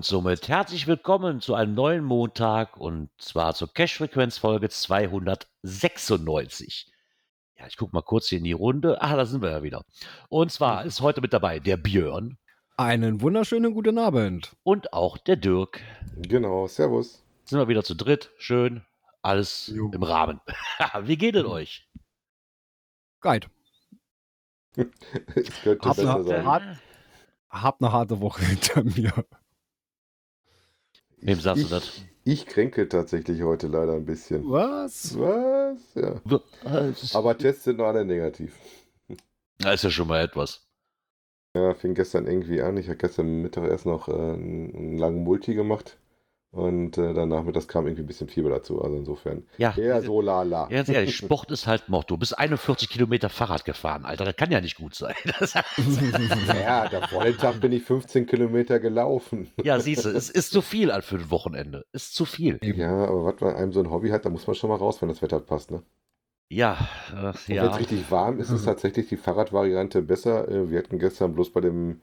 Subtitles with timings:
[0.00, 6.90] Und somit herzlich willkommen zu einem neuen Montag und zwar zur Cash-Frequenz-Folge 296.
[7.58, 9.02] Ja, ich gucke mal kurz hier in die Runde.
[9.02, 9.84] Ah, da sind wir ja wieder.
[10.30, 12.38] Und zwar ist heute mit dabei der Björn
[12.78, 14.56] Einen wunderschönen guten Abend.
[14.62, 15.82] und auch der Dirk.
[16.16, 17.22] Genau, Servus.
[17.44, 18.30] Sind wir wieder zu dritt.
[18.38, 18.82] Schön.
[19.20, 19.90] Alles Jo.
[19.92, 20.40] im Rahmen.
[21.02, 21.86] Wie geht es euch?
[23.20, 23.40] Geil.
[24.76, 24.86] Es
[25.62, 26.46] könnte Hab besser eine- sein.
[26.46, 26.62] hab-
[27.50, 29.12] Hab eine harte Woche hinter mir.
[31.20, 32.02] Wem sagst du ich, das?
[32.24, 34.48] ich kränke tatsächlich heute leider ein bisschen.
[34.50, 35.18] Was?
[35.18, 35.94] Was?
[35.94, 36.20] Ja.
[37.14, 38.56] Aber Tests sind noch alle negativ.
[39.58, 40.66] Das ist ja schon mal etwas.
[41.54, 42.76] Ja, fing gestern irgendwie an.
[42.76, 45.99] Ich habe gestern Mittag erst noch äh, einen langen Multi gemacht.
[46.52, 48.82] Und äh, dann nachmittags kam irgendwie ein bisschen Fieber dazu.
[48.82, 49.44] Also insofern.
[49.56, 50.66] Ja, Ja, so lala.
[50.66, 52.10] Ganz ehrlich, Sport ist halt Mord.
[52.10, 54.24] Du bist 41 Kilometer Fahrrad gefahren, Alter.
[54.24, 55.14] Das kann ja nicht gut sein.
[56.60, 59.50] Ja, der vorletzten Tag bin ich 15 Kilometer gelaufen.
[59.62, 61.84] ja, siehst du, es ist zu viel für ein Wochenende.
[61.92, 62.58] Ist zu viel.
[62.62, 65.00] Ja, aber was man einem so ein Hobby hat, da muss man schon mal raus,
[65.00, 65.82] wenn das Wetter passt, ne?
[66.48, 67.70] Ja, äh, Und wenn ja.
[67.70, 70.48] es richtig warm ist, ist tatsächlich die Fahrradvariante besser.
[70.48, 72.00] Äh, Wir hatten gestern bloß bei dem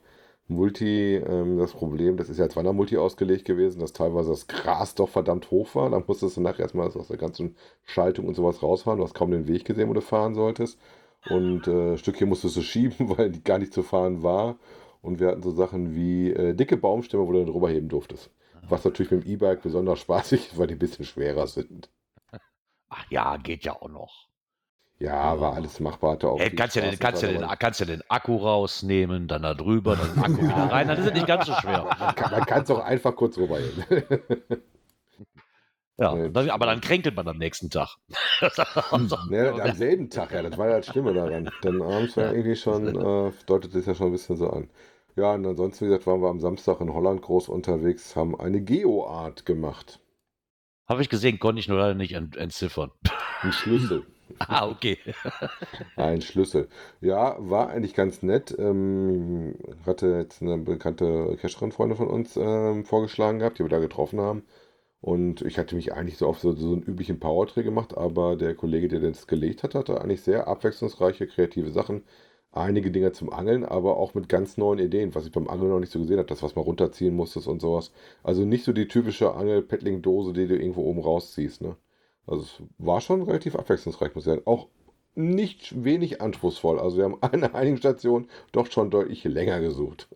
[0.48, 4.94] Multi ähm, das Problem, das ist ja als Wandermulti ausgelegt gewesen, dass teilweise das Gras
[4.94, 5.90] doch verdammt hoch war.
[5.90, 7.54] Da musstest du nachher erstmal aus der ganzen
[7.84, 8.98] Schaltung und sowas rausfahren.
[8.98, 10.78] Du hast kaum den Weg gesehen, wo du fahren solltest.
[11.28, 14.58] Und äh, ein Stückchen musstest du schieben, weil die gar nicht zu fahren war.
[15.02, 18.30] Und wir hatten so Sachen wie äh, dicke Baumstämme, wo du dann drüber heben durftest.
[18.68, 21.90] Was natürlich mit dem E-Bike besonders spaßig ist, weil die ein bisschen schwerer sind.
[22.88, 24.27] Ach ja, geht ja auch noch.
[25.00, 26.12] Ja, war alles machbar.
[26.12, 29.42] Hatte auch viel kannst, ja den, kannst, ja den, kannst ja den Akku rausnehmen, dann
[29.42, 30.88] da drüber, dann den Akku wieder rein.
[30.88, 31.84] Das ist nicht ganz so schwer.
[32.30, 33.84] Man kann- es auch einfach kurz rüberheben.
[35.98, 36.30] Ja, Nee.
[36.30, 37.96] dann, aber dann kränkelt man am nächsten Tag.
[39.28, 41.48] ne, am selben Tag, ja, das war ja das Schlimme daran.
[41.62, 44.68] Dann abends war irgendwie schon, äh, deutet es ja schon ein bisschen so an.
[45.14, 48.60] Ja, und ansonsten, wie gesagt, waren wir am Samstag in Holland groß unterwegs, haben eine
[48.60, 50.00] Geoart gemacht.
[50.88, 52.90] Habe ich gesehen, konnte ich nur leider nicht ent entziffern.
[53.42, 54.06] Ein Schlüssel.
[54.38, 54.98] Ah, okay.
[55.96, 56.68] Ein Schlüssel.
[57.00, 58.54] Ja, war eigentlich ganz nett.
[58.58, 59.54] Ähm,
[59.86, 64.44] hatte jetzt eine bekannte Cacherin-Freundin von uns ähm, vorgeschlagen gehabt, die wir da getroffen haben.
[65.00, 68.54] Und ich hatte mich eigentlich so auf so, so einen üblichen Powertree gemacht, aber der
[68.56, 72.04] Kollege, der das gelegt hat, hatte eigentlich sehr abwechslungsreiche, kreative Sachen.
[72.52, 75.80] Einige Dinge zum Angeln, aber auch mit ganz neuen Ideen, was ich beim Angeln noch
[75.80, 77.92] nicht so gesehen habe, das, was man runterziehen musstest und sowas.
[78.24, 81.76] Also nicht so die typische Angel-Paddling-Dose, die du irgendwo oben rausziehst, ne?
[82.28, 84.46] Also es war schon relativ abwechslungsreich, muss ich sagen.
[84.46, 84.68] Auch
[85.14, 86.78] nicht wenig anspruchsvoll.
[86.78, 90.08] Also wir haben an einigen Stationen doch schon deutlich länger gesucht.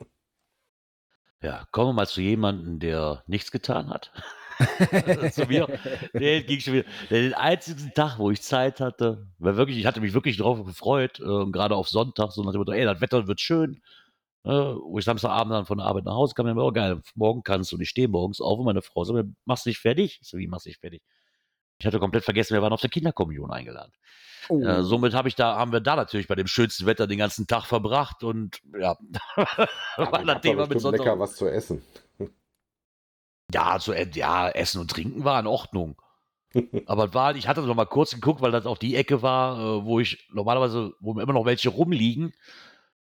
[1.42, 4.12] Ja, kommen wir mal zu jemandem, der nichts getan hat.
[5.32, 5.66] zu mir.
[6.12, 6.88] Der ging schon wieder.
[7.10, 11.18] Den einzigen Tag, wo ich Zeit hatte, war wirklich, ich hatte mich wirklich drauf gefreut,
[11.18, 13.80] äh, gerade auf Sonntag, so nach dem Motto, ey, das Wetter wird schön.
[14.44, 17.42] Äh, wo ich Samstagabend dann von der Arbeit nach Hause kam, mir oh geil, morgen
[17.42, 17.76] kannst du.
[17.76, 20.18] Und ich stehe morgens auf und meine Frau sagt, mir, machst du dich fertig?
[20.20, 21.02] Ich so, wie machst du dich fertig?
[21.82, 23.92] Ich hatte komplett vergessen, wir waren auf der Kinderkommunion eingeladen.
[24.48, 24.62] Oh.
[24.62, 27.48] Äh, somit habe ich da, haben wir da natürlich bei dem schönsten Wetter den ganzen
[27.48, 28.96] Tag verbracht und ja,
[29.96, 31.18] war das Thema mit bestimmt lecker Sonntag.
[31.18, 31.82] was zu essen.
[33.52, 36.00] Ja, so, äh, ja, Essen und Trinken war in Ordnung.
[36.86, 39.84] Aber war, ich hatte noch mal kurz geguckt, weil das auch die Ecke war, äh,
[39.84, 42.32] wo ich normalerweise, wo mir immer noch welche rumliegen.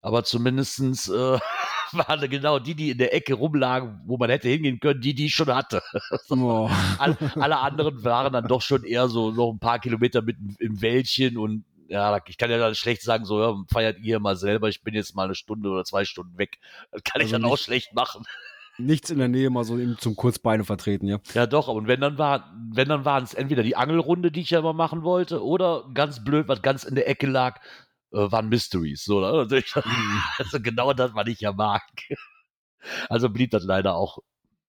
[0.06, 1.40] Aber zumindestens äh,
[1.92, 5.26] waren genau die, die in der Ecke rumlagen, wo man hätte hingehen können, die, die
[5.26, 5.82] ich schon hatte.
[6.30, 6.70] Oh.
[7.00, 10.82] All, alle anderen waren dann doch schon eher so noch ein paar Kilometer mit im
[10.82, 14.70] Wäldchen und ja, ich kann ja dann schlecht sagen, so, ja, feiert ihr mal selber,
[14.70, 16.58] ich bin jetzt mal eine Stunde oder zwei Stunden weg.
[16.92, 18.26] Das kann ich Also dann auch nicht- schlecht machen.
[18.78, 21.20] Nichts in der Nähe mal so eben zum Kurzbeine vertreten, ja.
[21.34, 24.50] Ja, doch, und wenn dann war, wenn dann waren es entweder die Angelrunde, die ich
[24.50, 27.62] ja immer machen wollte, oder ganz blöd, was ganz in der Ecke lag,
[28.16, 29.04] waren Mysteries.
[29.04, 29.28] So, ne?
[29.28, 29.74] also, ich,
[30.38, 31.84] also genau das, was ich ja mag.
[33.10, 34.20] Also blieb das leider auch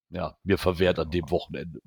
[0.09, 1.81] ja, mir verwehrt an dem Wochenende.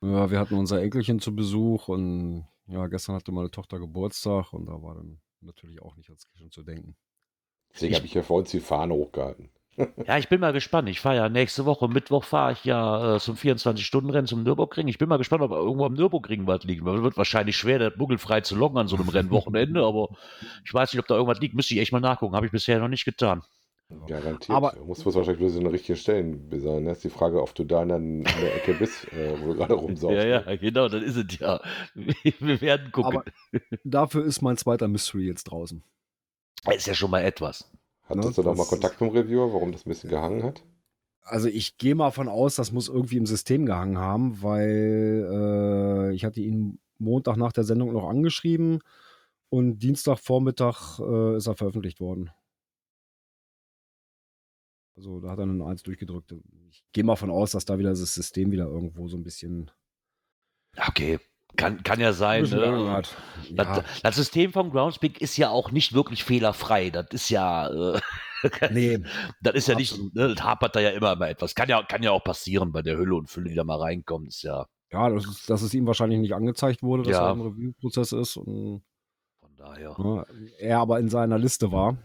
[0.00, 4.66] Ja, wir hatten unser Enkelchen zu Besuch und ja, gestern hatte meine Tochter Geburtstag und
[4.66, 6.96] da war dann natürlich auch nicht ans Kitchen zu denken.
[7.72, 9.50] Deswegen habe ich ja vor uns die Fahne hochgehalten.
[10.06, 10.88] Ja, ich bin mal gespannt.
[10.88, 14.88] Ich fahre ja nächste Woche, Mittwoch fahre ich ja äh, zum 24-Stunden-Rennen zum Nürburgring.
[14.88, 16.84] Ich bin mal gespannt, ob irgendwo am Nürburgring was liegt.
[16.84, 20.08] Weil es wird wahrscheinlich schwer, das buckelfrei zu loggen an so einem Rennwochenende, aber
[20.64, 21.54] ich weiß nicht, ob da irgendwas liegt.
[21.54, 22.34] Müsste ich echt mal nachgucken.
[22.34, 23.42] Habe ich bisher noch nicht getan.
[24.06, 24.54] Garantiert.
[24.54, 26.84] Aber- du musst wahrscheinlich bloß in den richtigen Stellen besorgen.
[26.86, 29.54] Das ist die Frage, ob du da dann in der Ecke bist, äh, wo du
[29.54, 30.12] gerade rumsaust.
[30.14, 31.60] Ja, ja, genau, dann ist es ja.
[31.94, 33.16] Wir werden gucken.
[33.16, 33.24] Aber
[33.84, 35.82] dafür ist mein zweiter Mystery jetzt draußen.
[36.70, 37.70] ist ja schon mal etwas.
[38.08, 40.64] Hattest Ne, du da mal Kontakt mit dem Reviewer, warum das ein bisschen gehangen hat?
[41.22, 45.28] Also ich gehe mal von aus, das muss irgendwie im System gehangen haben, weil
[46.10, 48.80] äh, ich hatte ihn Montag nach der Sendung noch angeschrieben
[49.50, 52.30] und Dienstagvormittag äh, ist er veröffentlicht worden.
[54.96, 56.34] Also da hat er eine Eins durchgedrückt.
[56.70, 59.70] Ich gehe mal von aus, dass da wieder das System wieder irgendwo so ein bisschen,
[60.88, 61.18] Okay,
[61.56, 62.42] kann, kann ja ein sein.
[62.44, 62.90] Ne?
[62.90, 63.16] hat.
[63.50, 66.90] Ja, Das, das System von Groundspeak ist ja auch nicht wirklich fehlerfrei.
[66.90, 68.00] Das ist ja, äh,
[68.72, 68.98] nee,
[69.42, 70.04] das ist ja absolut.
[70.06, 71.54] nicht, ne, das hapert da ja immer mal etwas.
[71.54, 74.28] Kann ja, kann ja auch passieren bei der Hülle und Fülle, die da mal reinkommt.
[74.28, 77.26] Ist ja ja das ist, dass es ihm wahrscheinlich nicht angezeigt wurde, dass Ja.
[77.28, 78.82] er im Review-Prozess ist und
[79.40, 79.94] von daher.
[79.98, 80.24] Ne,
[80.58, 81.96] er aber in seiner Liste war.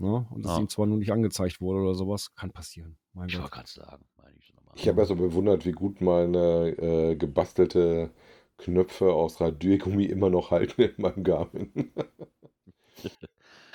[0.00, 0.58] Ne, und es Ja.
[0.58, 2.32] ihm zwar nur nicht angezeigt wurde oder sowas.
[2.36, 2.96] Kann passieren.
[3.14, 4.52] Mein Ich wollte gerade sagen, meine ich.
[4.74, 8.10] Ich habe ja so bewundert, wie gut meine äh, gebastelte
[8.58, 11.72] Knöpfe aus Radiergummi immer noch halten in meinem Garmin.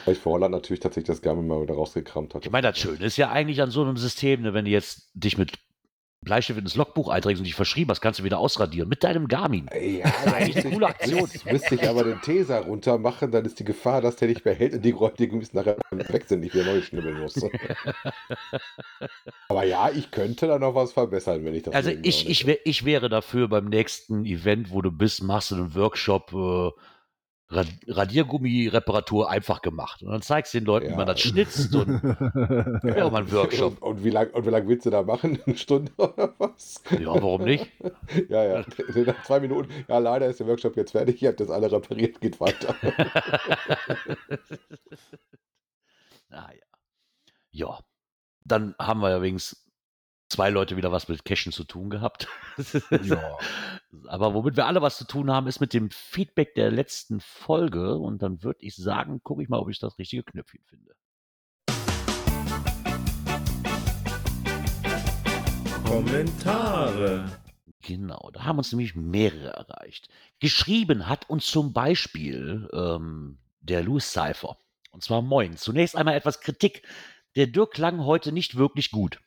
[0.06, 2.46] Weil ich vor Holland natürlich tatsächlich das Garmin mal wieder rausgekramt hatte.
[2.46, 5.10] Ich meine, das Schöne ist ja eigentlich an so einem System, ne, wenn du jetzt
[5.14, 5.54] dich mit
[6.24, 8.90] Bleistift ins Logbuch einträgst und dich verschrieben hast, kannst du wieder ausradieren.
[8.90, 9.68] Mit deinem Garmin.
[9.68, 11.22] Ey, Ja, ist eigentlich eine coole Aktion.
[11.22, 14.46] Müsste, müsste ich aber den Teser runter machen, dann ist die Gefahr, dass der nicht
[14.46, 17.36] mehr hält und die Radiergummis nachher weg sind, ich wieder neu schnibbeln muss.
[19.50, 22.58] aber ja, ich könnte da noch was verbessern, wenn ich das Also ich, ich, wär,
[22.66, 26.72] ich wäre dafür beim nächsten Event, wo du bist, machst du einen Workshop äh,
[27.56, 30.02] Radiergummi-Reparatur einfach gemacht.
[30.04, 30.96] Und dann zeigst du den Leuten, wie Ja.
[30.98, 31.90] man das schnitzt und
[32.84, 33.82] ja, mal einen Workshop.
[33.82, 35.40] Und, und wie lange und wie lang willst du da machen?
[35.46, 36.82] Eine Stunde oder was?
[36.92, 37.70] Ja, warum nicht?
[38.30, 38.66] Ja, ja.
[39.06, 39.70] Nach zwei Minuten.
[39.88, 41.22] Ja, leider ist der Workshop jetzt fertig.
[41.22, 42.76] Ihr habt das alle repariert, geht weiter.
[46.30, 46.64] naja.
[47.52, 47.80] Ja.
[48.46, 49.66] Dann haben wir ja wenigstens
[50.30, 52.28] zwei Leute wieder was mit Cashen zu tun gehabt.
[53.04, 53.38] ja.
[54.08, 57.98] Aber womit wir alle was zu tun haben, ist mit dem Feedback der letzten Folge.
[57.98, 60.96] Und dann würde ich sagen, gucke ich mal, ob ich das richtige Knöpfchen finde.
[65.86, 67.26] Kommentare.
[67.82, 70.08] Genau, da haben uns nämlich mehrere erreicht.
[70.40, 74.58] Geschrieben hat uns zum Beispiel ähm, der Louis Cypher.
[74.92, 75.58] Und zwar moin.
[75.58, 76.84] Zunächst einmal etwas Kritik.
[77.36, 79.20] Der Dirk klang heute nicht wirklich gut.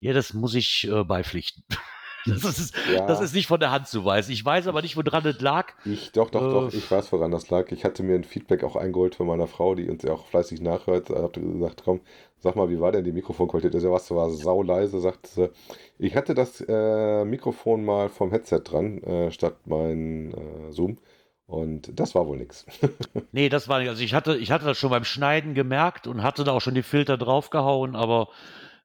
[0.00, 1.64] Ja, das muss ich äh, beipflichten.
[2.28, 3.06] Das ist, Ja.
[3.06, 4.32] das ist nicht von der Hand zu weisen.
[4.32, 5.72] Ich weiß aber nicht, woran es lag.
[5.84, 7.70] Ich, doch, doch, Äh, doch, ich weiß, woran das lag.
[7.72, 10.60] Ich hatte mir ein Feedback auch eingeholt von meiner Frau, die uns ja auch fleißig
[10.60, 11.10] nachhört.
[11.10, 12.00] Da habe gesagt, komm,
[12.38, 13.74] sag mal, wie war denn die Mikrofonqualität?
[13.74, 15.50] Das was war sau leise, sagte sie.
[15.98, 20.98] Ich hatte das äh, Mikrofon mal vom Headset dran, äh, statt mein äh, Zoom.
[21.46, 22.66] Und das war wohl nix.
[23.32, 23.88] Nee, das war nicht.
[23.88, 26.74] Also ich hatte, ich hatte das schon beim Schneiden gemerkt und hatte da auch schon
[26.74, 28.28] die Filter draufgehauen, aber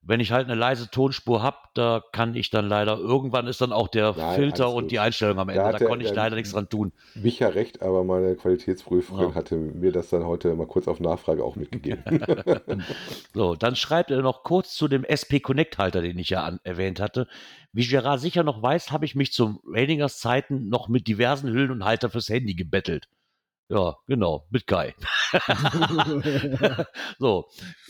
[0.06, 3.72] wenn ich halt eine leise Tonspur habe, da kann ich dann leider, irgendwann ist dann
[3.72, 5.62] auch der Nein, Filter und die Einstellung am Ende.
[5.62, 6.92] Da Da, konnte ich der- leider nichts dran tun.
[7.14, 9.34] Mich ja recht, aber meine Qualitätsprüferin Ja.
[9.34, 12.02] hatte mir das dann heute mal kurz auf Nachfrage auch mitgegeben.
[13.34, 16.60] So, dann schreibt er noch kurz zu dem SP Connect Halter, den ich ja an,
[16.62, 17.26] erwähnt hatte.
[17.72, 21.70] Wie Gerard sicher noch weiß, habe ich mich zum Rainingers Zeiten noch mit diversen Hüllen
[21.70, 23.08] und Halter fürs Handy gebettelt.
[23.68, 24.94] Ja, genau, mit Kai.
[27.18, 27.46] so,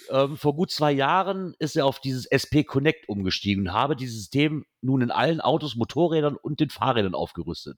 [0.08, 4.16] ähm, vor gut zwei Jahren ist er auf dieses SP Connect umgestiegen und habe dieses
[4.16, 7.76] System nun in allen Autos, Motorrädern und den Fahrrädern aufgerüstet.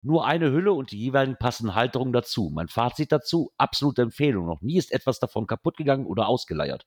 [0.00, 2.50] Nur eine Hülle und die jeweiligen passenden Halterungen dazu.
[2.54, 4.46] Mein Fazit dazu, absolute Empfehlung.
[4.46, 6.86] Noch nie ist etwas davon kaputt gegangen oder ausgeleiert.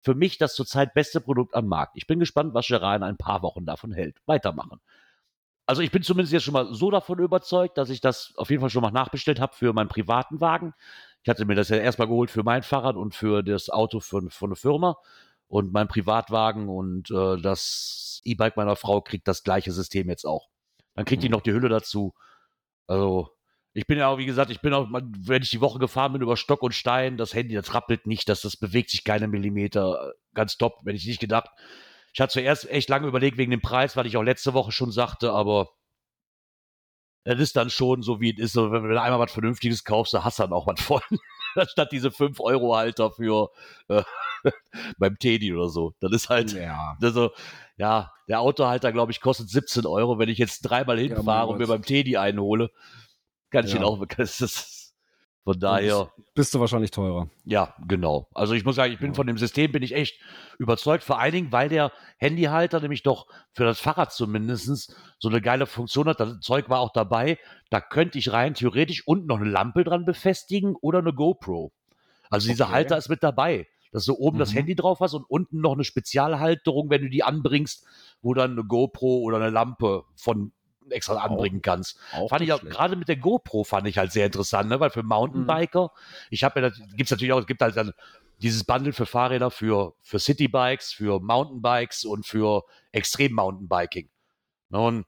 [0.00, 1.96] Für mich das zurzeit beste Produkt am Markt.
[1.96, 4.20] Ich bin gespannt, was Gerard in ein paar Wochen davon hält.
[4.26, 4.80] Weitermachen.
[5.66, 8.60] Also ich bin zumindest jetzt schon mal so davon überzeugt, dass ich das auf jeden
[8.60, 10.74] Fall schon mal nachbestellt habe für meinen privaten Wagen.
[11.22, 14.28] Ich hatte mir das ja erstmal geholt für mein Fahrrad und für das Auto für,
[14.30, 14.96] für eine Firma
[15.46, 20.48] und mein Privatwagen und äh, das E-Bike meiner Frau kriegt das gleiche System jetzt auch.
[20.94, 22.14] Dann kriegt die noch die Hülle dazu.
[22.86, 23.30] Also
[23.74, 26.22] ich bin ja auch, wie gesagt, ich bin auch, wenn ich die Woche gefahren bin
[26.22, 30.12] über Stock und Stein, das Handy, das rappelt nicht, das, das bewegt sich keine Millimeter.
[30.34, 31.48] Ganz top, wenn ich nicht gedacht.
[32.12, 34.92] Ich hatte zuerst echt lange überlegt wegen dem Preis, weil ich auch letzte Woche schon
[34.92, 35.70] sagte, aber
[37.24, 38.56] es ist dann schon so, wie es ist.
[38.56, 41.00] Wenn du einmal was Vernünftiges kaufst, dann hast du dann auch was von.
[41.68, 43.50] Statt diese 5-Euro-Halter für
[43.88, 44.02] äh,
[44.98, 45.94] beim Teddy oder so.
[46.00, 46.96] Das ist halt, ja.
[47.00, 47.30] also,
[47.76, 50.18] ja, der Autohalter, glaube ich, kostet 17 Euro.
[50.18, 52.70] Wenn ich jetzt dreimal hinfahre und mir beim Teddy einen hole,
[53.50, 53.78] kann ich Ja.
[53.78, 54.04] ihn auch.
[54.16, 54.81] Das ist,
[55.44, 57.28] von daher, Bist du wahrscheinlich teurer.
[57.44, 58.28] ja, genau.
[58.32, 59.14] Also ich muss sagen, ich bin Ja.
[59.14, 60.20] von dem System bin ich echt
[60.58, 61.02] überzeugt.
[61.04, 65.66] Vor allen Dingen, weil der Handyhalter nämlich doch für das Fahrrad zumindest so eine geile
[65.66, 66.20] Funktion hat.
[66.20, 67.38] Das Zeug war auch dabei.
[67.70, 71.72] Da könnte ich rein theoretisch unten noch eine Lampe dran befestigen oder eine GoPro.
[72.30, 72.74] Also dieser Okay.
[72.74, 73.66] Halter ist mit dabei.
[73.94, 74.56] dass du oben das Mhm.
[74.56, 77.84] Handy drauf hast und unten noch eine Spezialhalterung, wenn du die anbringst,
[78.22, 80.52] wo dann eine GoPro oder eine Lampe von
[80.90, 81.98] extra anbringen kannst.
[82.12, 84.80] Auch fand ich auch, gerade mit der GoPro fand ich halt sehr interessant, ne?
[84.80, 85.90] weil für Mountainbiker,
[86.30, 87.92] ich habe ja, gibt es natürlich auch, es gibt halt dann
[88.38, 92.62] dieses Bundle für Fahrräder, für, für Citybikes, für Mountainbikes und für
[92.92, 94.10] Extrem-Mountainbiking.
[94.70, 94.80] Ne?
[94.80, 95.06] Und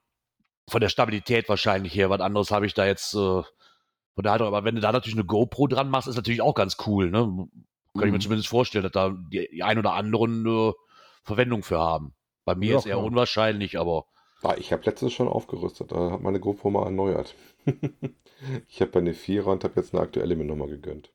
[0.68, 4.46] von der Stabilität wahrscheinlich her, was anderes habe ich da jetzt äh, von der Haltung,
[4.48, 7.48] aber wenn du da natürlich eine GoPro dran machst, ist natürlich auch ganz cool, ne?
[7.96, 8.20] Kann ich mir Mhm.
[8.20, 10.72] zumindest vorstellen, dass da die, die ein oder anderen äh,
[11.24, 12.14] Verwendung für haben.
[12.44, 13.06] Bei mir Ja, ist eher klar.
[13.06, 14.06] unwahrscheinlich, aber
[14.44, 15.90] Ah, ich habe letztens schon aufgerüstet.
[15.90, 17.34] Da hat meine GoPro mal erneuert.
[18.68, 21.10] ich habe eine Vierer und habe jetzt eine aktuelle mir nochmal gegönnt.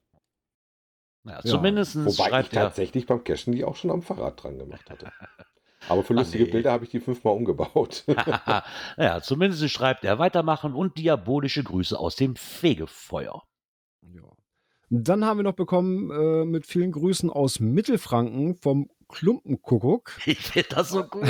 [1.26, 2.64] Ja, zumindest Wobei ich schreibt er.
[2.64, 5.12] tatsächlich beim Cashen die auch schon am Fahrrad dran gemacht hatte.
[5.90, 6.52] Aber für lustige nee.
[6.52, 8.04] Bilder habe ich die fünfmal umgebaut.
[8.98, 13.44] naja, zumindest schreibt er weitermachen und diabolische Grüße aus dem Fegefeuer.
[14.02, 14.24] Ja.
[14.90, 20.14] Dann haben wir noch bekommen äh, mit vielen Grüßen aus Mittelfranken vom Klumpenkuckuck.
[20.26, 21.28] Ich finde das so cool.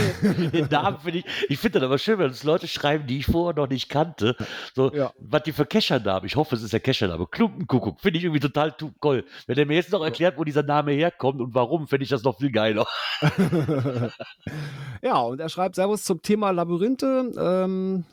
[0.51, 3.25] Den Namen finde ich, ich finde das aber schön, wenn uns Leute schreiben, die ich
[3.25, 4.35] vorher noch nicht kannte.
[4.75, 5.11] So, Ja.
[5.17, 6.25] was die für Keschernamen haben.
[6.25, 7.27] Ich hoffe, es ist der Keshername.
[7.27, 8.01] Klumpenkuckuck.
[8.01, 9.25] Finde ich irgendwie total toll.
[9.47, 12.23] Wenn er mir jetzt noch erklärt, wo dieser Name herkommt und warum, finde ich das
[12.23, 12.85] noch viel geiler.
[15.01, 17.31] ja, und er schreibt Servus zum Thema Labyrinthe.
[17.37, 18.05] Ähm,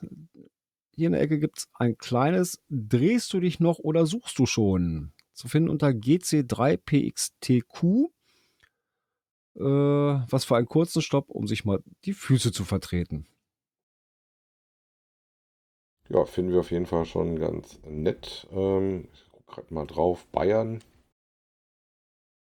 [0.94, 4.46] hier in der Ecke gibt es ein kleines Drehst du dich noch oder suchst du
[4.46, 5.12] schon?
[5.35, 8.06] Zu finden unter GC3PXTQ.
[9.59, 9.63] Äh,
[10.31, 13.27] was für einen kurzen Stopp, um sich mal die Füße zu vertreten.
[16.09, 18.47] ja, finden wir auf jeden Fall schon ganz nett.
[18.53, 20.27] Ähm, ich gucke gerade mal drauf.
[20.33, 20.81] Bayern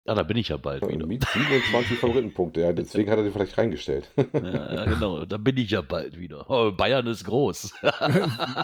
[0.08, 1.06] Ja, da bin ich ja bald äh, wieder.
[1.06, 2.62] mit 27 Favoritenpunkte.
[2.62, 4.10] Ja, deswegen hat er sie vielleicht reingestellt.
[4.34, 6.50] Ja, ja, genau, da bin ich ja bald wieder.
[6.50, 7.74] Oh, Bayern ist groß.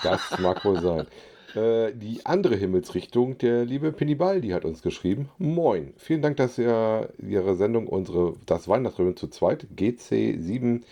[0.04, 1.08] Das mag wohl sein.
[1.56, 5.30] Äh, die andere Himmelsrichtung, der liebe Pinibaldi hat uns geschrieben.
[5.38, 5.94] Moin.
[5.98, 10.84] Vielen Dank, dass ihr Ihre Sendung, unsere Das Weihnachtsröhren zu zweit, GC7EHTG,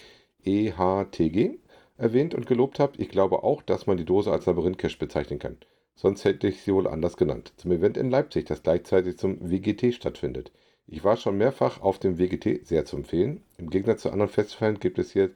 [0.46, 1.60] E
[1.98, 3.00] erwähnt und gelobt habt.
[3.00, 5.58] Ich glaube auch, dass man die Dose als Labyrinth-Cache bezeichnen kann.
[5.96, 7.54] Sonst hätte ich sie wohl anders genannt.
[7.58, 10.52] Zum Event in Leipzig, das gleichzeitig zum WGT stattfindet.
[10.88, 13.42] Ich war schon mehrfach auf dem WGT, sehr zu empfehlen.
[13.58, 15.32] Im Gegensatz zu anderen Festivalen gibt es hier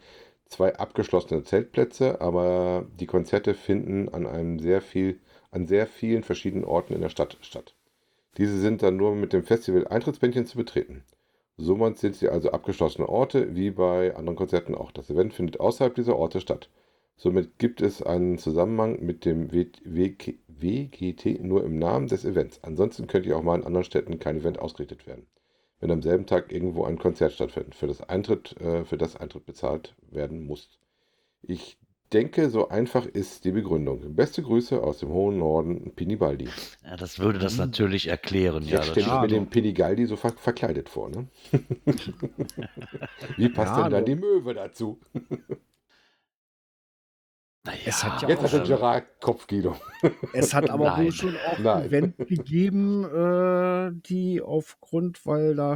[0.49, 5.19] zwei abgeschlossene Zeltplätze, aber die Konzerte finden an einem sehr viel,
[5.51, 7.75] an sehr vielen verschiedenen Orten in der Stadt statt.
[8.37, 11.03] Diese sind dann nur mit dem Festival-Eintrittsbändchen zu betreten.
[11.57, 14.91] Somit sind sie also abgeschlossene Orte, wie bei anderen Konzerten auch.
[14.91, 16.69] Das Event findet außerhalb dieser Orte statt.
[17.17, 22.63] Somit gibt es einen Zusammenhang mit dem WGT nur im Namen des Events.
[22.63, 25.27] Ansonsten könnte ja auch mal in anderen Städten kein Event ausgerichtet werden
[25.79, 29.45] wenn am selben Tag irgendwo ein Konzert stattfindet, für das Eintritt, äh, für das Eintritt
[29.45, 30.79] bezahlt werden muss.
[31.41, 31.77] Ich
[32.13, 34.15] denke, so einfach ist die Begründung.
[34.15, 36.55] Beste Grüße aus dem hohen Norden, Pinibaldi.
[36.83, 38.67] Ja, das würde das natürlich erklären.
[38.67, 41.27] Ja, Jetzt das stelle ich ja, mir den Pinigaldi so ver verkleidet vor, ne?
[43.37, 44.05] Wie passt Ja, denn doch.
[44.05, 44.99] die Möwe dazu?
[47.65, 49.75] Naja, Es hat ja Jetzt auch schon- Gerard Kopfguido.
[50.33, 51.85] Es hat aber wohl schon auch Nein.
[51.85, 55.75] Event gegeben, äh, die aufgrund, weil da,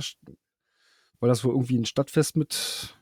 [1.19, 2.95] weil das wohl irgendwie ein Stadtfest mit,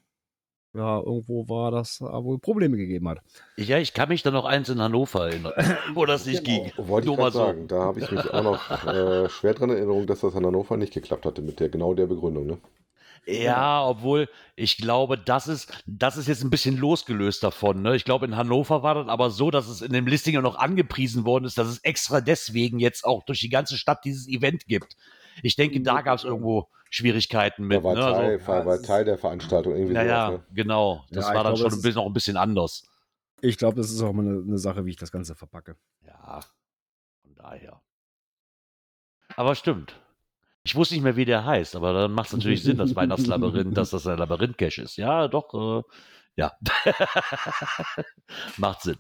[0.74, 3.20] ja, irgendwo war, das da wohl Probleme gegeben hat.
[3.58, 5.54] Ja, ich kann mich da noch eins in Hannover erinnern,
[5.94, 6.72] wo das nicht ging.
[6.78, 7.68] Wollte Nur ich mal sagen.
[7.68, 10.78] Da habe ich mich auch noch äh, schwer dran in Erinnerung, dass das in Hannover
[10.78, 12.58] nicht geklappt hatte mit der genau der Begründung, ne?
[13.26, 17.82] Ja, obwohl ich glaube, das ist, das ist jetzt ein bisschen losgelöst davon.
[17.82, 17.96] Ne?
[17.96, 20.56] Ich glaube, in Hannover war das aber so, dass es in dem Listing ja noch
[20.56, 24.66] angepriesen worden ist, dass es extra deswegen jetzt auch durch die ganze Stadt dieses Event
[24.66, 24.98] gibt.
[25.44, 27.76] Ich denke, da gab es irgendwo Schwierigkeiten mit.
[27.78, 28.00] Der war, ne?
[28.02, 29.76] Teil, also, war, war Teil der Veranstaltung.
[29.76, 30.46] Irgendwie naja, sowas, ne?
[30.56, 31.06] genau.
[31.12, 32.84] Das Ja, war dann glaube, schon ein ist- bisschen, noch ein bisschen anders.
[33.40, 35.78] Ich glaube, das ist auch mal eine, eine Sache, wie ich das Ganze verpacke.
[36.06, 36.42] Ja,
[37.22, 37.82] von daher.
[39.36, 40.01] Aber stimmt.
[40.64, 43.76] Ich wusste nicht mehr, wie der heißt, aber dann macht es natürlich Sinn, das Weihnachtslabyrinth,
[43.76, 44.98] dass das ein Labyrinth-Cache ist.
[44.98, 45.84] Ja, doch, äh,
[46.36, 46.52] ja.
[48.58, 48.98] macht Sinn.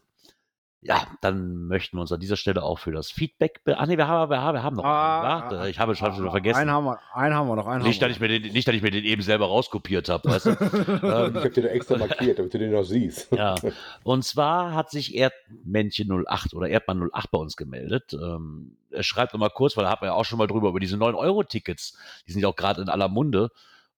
[0.83, 3.63] Ja, dann möchten wir uns an dieser Stelle auch für das Feedback.
[3.63, 4.91] Be ah, nee, wir haben, wir haben, wir haben noch einen.
[4.93, 6.61] Warte, ich habe schon wieder vergessen.
[6.61, 7.67] Einen haben wir, einen haben wir noch.
[7.67, 10.09] Einen Nicht, haben dass ich mir den, nicht, dass ich mir den eben selber rauskopiert
[10.09, 10.51] habe, weißt du?
[10.81, 13.31] Ich ähm, habe dir da extra markiert, damit du den noch siehst.
[13.31, 13.55] ja,
[14.03, 18.13] und zwar hat sich Erdmännchen 08 oder Erdmann 08 bei uns gemeldet.
[18.13, 20.79] Ähm, er schreibt nochmal kurz, weil da hat man ja auch schon mal drüber, über
[20.79, 21.97] diese 9-Euro-Tickets.
[22.27, 23.49] Die sind ja auch gerade in aller Munde.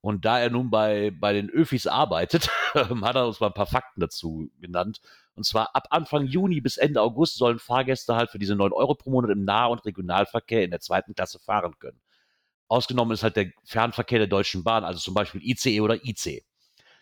[0.02, 3.66] Und da er nun bei, bei den Öfis arbeitet, hat er uns mal ein paar
[3.66, 5.00] Fakten dazu genannt.
[5.36, 8.96] Und zwar ab Anfang Juni bis Ende August sollen Fahrgäste halt für diese 9 Euro
[8.96, 12.00] pro Monat im Nah- und Regionalverkehr in der zweiten Klasse fahren können.
[12.68, 16.44] Ausgenommen ist halt der Fernverkehr der Deutschen Bahn, also zum Beispiel ICE oder IC.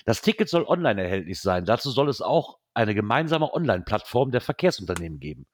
[0.06, 1.66] Das Ticket soll online erhältlich sein.
[1.66, 5.46] Dazu soll es auch eine gemeinsame Online-Plattform der Verkehrsunternehmen geben.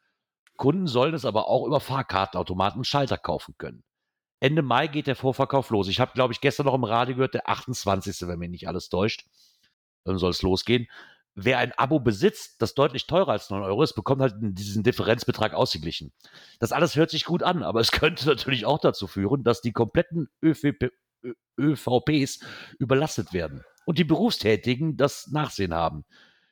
[0.56, 3.84] Kunden sollen es aber auch über Fahrkartenautomaten und Schalter kaufen können.
[4.40, 5.88] Ende Mai geht der Vorverkauf los.
[5.88, 8.90] Ich habe, glaube ich, gestern noch im Radio gehört, der 28., wenn mich nicht alles
[8.90, 9.26] täuscht,
[10.04, 10.88] dann soll es losgehen.
[11.40, 15.54] Wer ein Abo besitzt, das deutlich teurer als 9 Euro ist, bekommt halt diesen Differenzbetrag
[15.54, 16.12] ausgeglichen.
[16.60, 19.72] Das alles hört sich gut an, aber es könnte natürlich auch dazu führen, dass die
[19.72, 20.90] kompletten ÖVP,
[21.60, 22.40] ÖVPs
[22.80, 26.06] überlastet werden und die Berufstätigen das Nachsehen haben.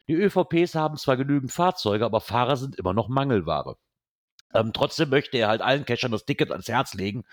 [0.07, 3.77] Die ÖVPs haben zwar genügend Fahrzeuge, aber Fahrer sind immer noch Mangelware.
[4.53, 7.23] Ähm, trotzdem möchte er halt allen Cachern das Ticket ans Herz legen,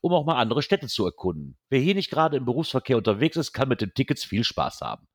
[0.00, 1.58] um auch mal andere Städte zu erkunden.
[1.70, 5.08] Wer hier nicht gerade im Berufsverkehr unterwegs ist, kann mit den Tickets viel Spaß haben.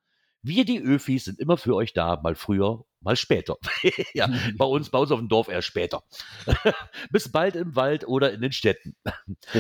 [0.46, 3.58] Wir, die Öfis, sind immer für euch da, mal früher, mal später.
[4.14, 6.04] ja, bei uns, bei uns auf dem Dorf eher später.
[7.10, 8.96] Bis bald im Wald oder in den Städten.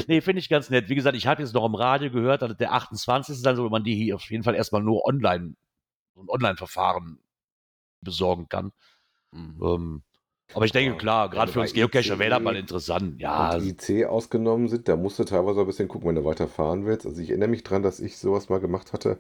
[0.07, 0.87] nee, finde ich ganz nett.
[0.87, 3.35] Wie gesagt, ich habe jetzt noch im Radio gehört, dass der 28.
[3.35, 5.55] sein soll, man die hier auf jeden Fall erstmal nur online,
[6.17, 7.17] ein Online-Verfahren
[8.01, 8.71] besorgen kann.
[9.31, 9.61] Mhm.
[9.63, 10.03] Ähm,
[10.53, 13.19] aber ich denke, klar, gerade für uns Geocacher wäre das mal interessant.
[13.19, 13.55] Ja.
[13.55, 17.07] Und IC ausgenommen sind, da musst du teilweise ein bisschen gucken, wenn du weiterfahren willst.
[17.07, 19.17] Also ich erinnere mich dran, dass ich sowas mal gemacht hatte.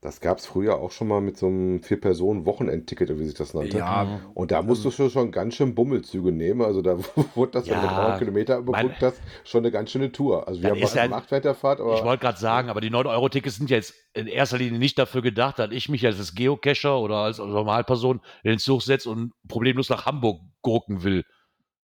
[0.00, 3.78] Das gab es früher auch schon mal mit so einem Vier-Personen-Wochenendticket, wie sich das nannte.
[3.78, 6.62] Ja, und da musstest du schon ganz schön Bummelzüge nehmen.
[6.62, 6.98] Also da
[7.34, 10.46] wurde das, ja, wenn du 300 Kilometer überbrückt hast, schon eine ganz schöne Tour.
[10.46, 11.80] Also wir haben was gemacht während der Fahrt.
[11.80, 15.58] ich wollte gerade sagen, aber die 9-Euro-Tickets sind jetzt in erster Linie nicht dafür gedacht,
[15.58, 20.06] dass ich mich als Geocacher oder als Normalperson in den Zug setze und problemlos nach
[20.06, 21.24] Hamburg gurken will.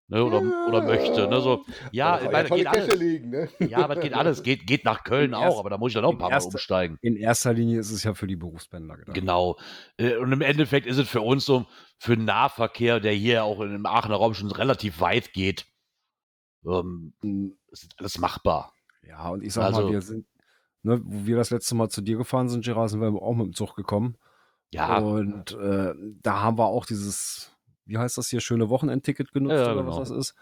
[0.07, 0.67] Ne, oder, ja.
[0.67, 1.29] oder möchte.
[1.29, 2.95] Ne, so, ja, meine, geht alles.
[2.95, 3.49] Liegen, ne?
[3.59, 4.43] ja, aber geht alles.
[4.43, 6.31] Geht, geht nach Köln in auch, erst, aber da muss ich dann auch ein paar
[6.31, 6.99] erster, Mal umsteigen.
[7.01, 9.15] In erster Linie ist es ja für die Berufspendler gedacht.
[9.15, 9.57] Genau.
[9.97, 11.65] Äh, und im Endeffekt ist es für uns so,
[11.99, 15.65] für den Nahverkehr, der hier auch im Aachener Raum schon relativ weit geht,
[16.67, 17.57] ähm, hm.
[17.71, 18.75] ist alles machbar.
[19.03, 20.27] Ja, und ich sag also, mal, wir sind,
[20.83, 23.47] ne, wo wir das letzte Mal zu dir gefahren sind, Gerard, sind wir auch mit
[23.47, 24.19] dem Zug gekommen.
[24.71, 24.99] Ja.
[24.99, 27.54] Und äh, da haben wir auch dieses
[27.87, 29.99] wie heißt das hier, schöne Wochenendticket genutzt ja, oder genau.
[29.99, 30.35] was das ist.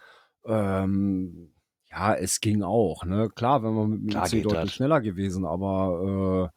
[0.45, 1.53] Ähm,
[1.91, 3.29] ja, es ging auch, ne?
[3.35, 4.73] Klar, wenn man mit dem IC deutlich das.
[4.73, 6.51] schneller gewesen, aber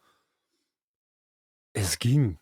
[1.74, 2.38] äh, es ging.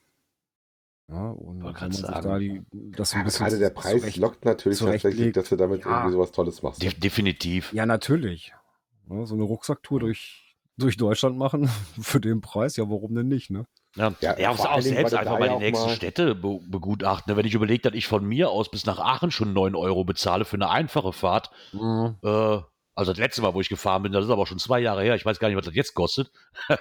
[1.09, 4.45] Ja, und wenn man sich da die, das ein bisschen gerade der Preis zurecht, lockt
[4.45, 6.83] natürlich tatsächlich, dass du damit ja, irgendwie sowas Tolles machst.
[6.83, 7.73] De definitiv.
[7.73, 8.55] Ja, natürlich.
[9.11, 11.69] Ja, so eine Rucksacktour durch, durch Deutschland machen
[12.01, 13.67] für den Preis, ja, warum denn nicht, ne?
[13.97, 17.33] Ja, ja, ja auch, auch selbst einfach mal die nächsten mal Städte be begutachten.
[17.33, 17.37] Ne?
[17.37, 20.45] Wenn ich überlege, dass ich von mir aus bis nach Aachen schon 9 Euro bezahle
[20.45, 21.51] für eine einfache Fahrt.
[21.73, 22.17] Mhm.
[22.23, 22.59] Äh,
[22.97, 25.15] also das letzte Mal, wo ich gefahren bin, das ist aber schon zwei Jahre her.
[25.15, 26.31] Ich weiß gar nicht, was das jetzt kostet.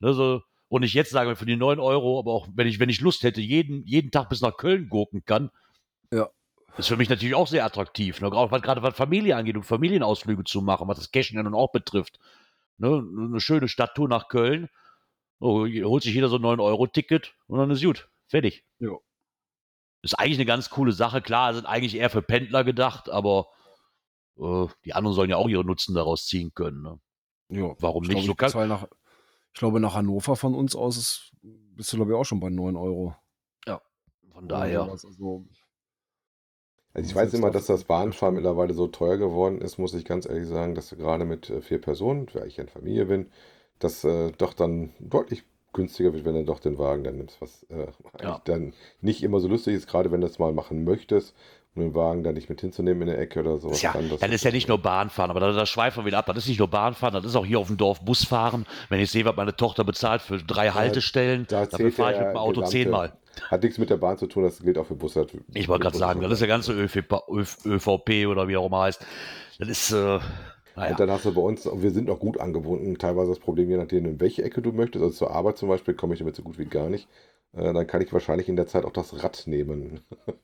[0.00, 3.00] also, und ich jetzt sage, für die 9 Euro, aber auch wenn ich, wenn ich
[3.00, 5.50] Lust hätte, jeden, jeden Tag bis nach Köln gucken kann,
[6.12, 6.28] ja.
[6.78, 8.20] ist für mich natürlich auch sehr attraktiv.
[8.20, 8.32] Ne?
[8.32, 11.70] Auch gerade was Familie angeht, um Familienausflüge zu machen, was das Cashen ja nun auch
[11.70, 12.18] betrifft.
[12.78, 13.04] Ne?
[13.28, 14.68] Eine schöne Stadttour nach Köln
[15.38, 18.08] Oh, holt sich jeder so ein 9-Euro-Ticket und dann ist gut.
[18.26, 18.64] Fertig.
[18.78, 18.96] Ja.
[20.02, 21.20] Ist eigentlich eine ganz coole Sache.
[21.20, 23.48] Klar, sind eigentlich eher für Pendler gedacht, aber
[24.38, 26.82] äh, die anderen sollen ja auch ihre Nutzen daraus ziehen können.
[26.82, 27.00] Ne?
[27.48, 28.24] Ja, warum nicht?
[28.24, 28.86] Glaube, so kann nach,
[29.52, 32.50] ich glaube, nach Hannover von uns aus ist, bist du, glaube ich, auch schon bei
[32.50, 33.14] 9 Euro.
[33.66, 33.80] Ja,
[34.32, 34.82] von daher.
[34.82, 35.44] Also, also
[36.94, 40.48] ich weiß immer, dass das Bahnfahren mittlerweile so teuer geworden ist, muss ich ganz ehrlich
[40.48, 43.30] sagen, dass du gerade mit äh, vier Personen, weil ich in Familie bin,
[43.78, 47.64] das äh, doch dann deutlich günstiger wird, wenn du doch den Wagen dann nimmst, was
[47.64, 47.86] äh,
[48.22, 48.40] ja.
[48.44, 51.34] dann nicht immer so lustig ist, gerade wenn du das mal machen möchtest,
[51.76, 53.82] um den Wagen dann nicht mit hinzunehmen in der Ecke oder sowas.
[53.82, 56.26] Ja, dann, dann ist ja nicht nur Bahnfahren, aber da, da schweifen wir wieder ab.
[56.26, 58.66] Das ist nicht nur Bahnfahren, das ist auch hier auf dem Dorf Busfahren.
[58.88, 62.28] Wenn ich sehe, was meine Tochter bezahlt für drei Haltestellen, da dann fahre ich mit
[62.28, 63.12] dem Auto zehnmal.
[63.50, 65.26] Hat nichts mit der Bahn zu tun, das gilt auch für Busse.
[65.52, 67.12] Ich wollte gerade sagen, das ist der ganze ÖVP,
[67.66, 69.04] ÖVP oder wie auch immer heißt.
[69.58, 70.18] Das ist, äh,
[70.76, 70.90] naja.
[70.90, 73.78] Und dann hast du bei uns, wir sind noch gut angebunden, teilweise das Problem, je
[73.78, 75.02] nachdem, in welche Ecke du möchtest.
[75.02, 77.08] Also zur Arbeit zum Beispiel komme ich damit so gut wie gar nicht.
[77.52, 80.00] Äh, dann kann ich wahrscheinlich in der Zeit auch das Rad nehmen.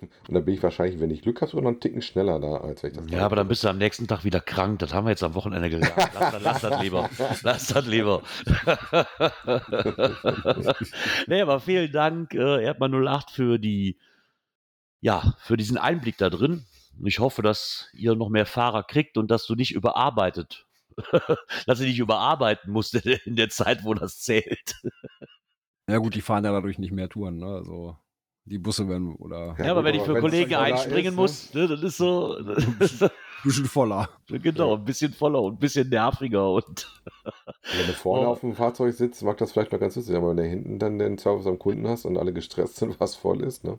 [0.00, 2.56] Und dann bin ich wahrscheinlich, wenn ich Glück habe, sogar noch einen Ticken schneller da,
[2.56, 4.80] als wenn ich das Ja, aber dann bist du am nächsten Tag wieder krank.
[4.80, 5.94] Das haben wir jetzt am Wochenende gelernt.
[6.14, 7.08] Lass, lass das lieber.
[7.42, 8.22] Lass das lieber.
[11.28, 13.96] nee, aber vielen Dank, äh, Erdmann 08, für die,
[15.00, 16.64] ja, für diesen Einblick da drin.
[17.04, 20.66] Ich hoffe, dass ihr noch mehr Fahrer kriegt und dass du nicht überarbeitet,
[21.66, 22.94] dass ihr nicht überarbeiten musst
[23.26, 24.74] in der Zeit, wo das zählt.
[25.88, 27.46] Ja gut, die fahren ja dadurch nicht mehr Touren, ne?
[27.46, 27.96] Also
[28.46, 29.56] die Busse werden oder.
[29.58, 32.36] Ja, aber wenn ich für Kollegen einspringen ist, muss, ne, das ist so.
[32.36, 32.76] ein
[33.44, 34.08] bisschen voller.
[34.28, 36.88] Genau, ein bisschen voller und ein bisschen nerviger und.
[37.24, 38.30] wenn du vorne oh.
[38.30, 40.98] auf dem Fahrzeug sitzt, mag das vielleicht noch ganz lustig, aber wenn du hinten dann
[40.98, 43.78] den Service am Kunden hast und alle gestresst sind, was voll ist, ne?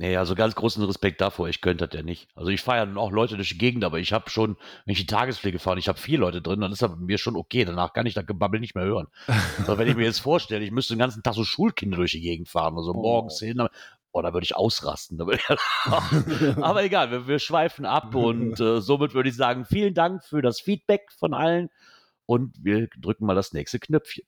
[0.00, 2.26] Nee, also ganz großen Respekt davor, ich könnte das ja nicht.
[2.34, 4.98] Also ich fahre ja auch Leute durch die Gegend, aber ich habe schon, wenn ich
[4.98, 7.66] die Tagespflege fahre, ich habe vier Leute drin, dann ist das mir schon okay.
[7.66, 9.08] Danach kann ich das Gebabbel nicht mehr hören.
[9.58, 12.22] aber wenn ich mir jetzt vorstelle, ich müsste den ganzen Tag so Schulkinder durch die
[12.22, 13.02] Gegend fahren, also oh.
[13.02, 13.60] morgens hin,
[14.12, 15.18] Oh, da würde ich ausrasten.
[15.18, 19.66] Da würde ich, aber egal, wir, wir schweifen ab und äh, somit würde ich sagen,
[19.66, 21.68] vielen Dank für das Feedback von allen
[22.24, 24.24] und wir drücken mal das nächste Knöpfchen.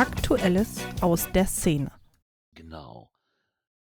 [0.00, 1.92] Aktuelles aus der Szene.
[2.54, 3.10] Genau.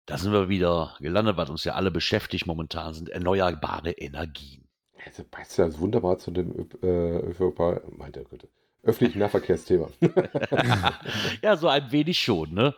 [0.05, 4.69] Da sind wir wieder gelandet, was uns ja alle beschäftigt momentan sind erneuerbare Energien.
[5.07, 8.51] Also passt ja wunderbar zu dem äh, ÖVP, meinte Güte,
[8.83, 9.89] öffentlichen Nahverkehrsthema.
[11.43, 12.75] ja, so ein wenig schon, ne?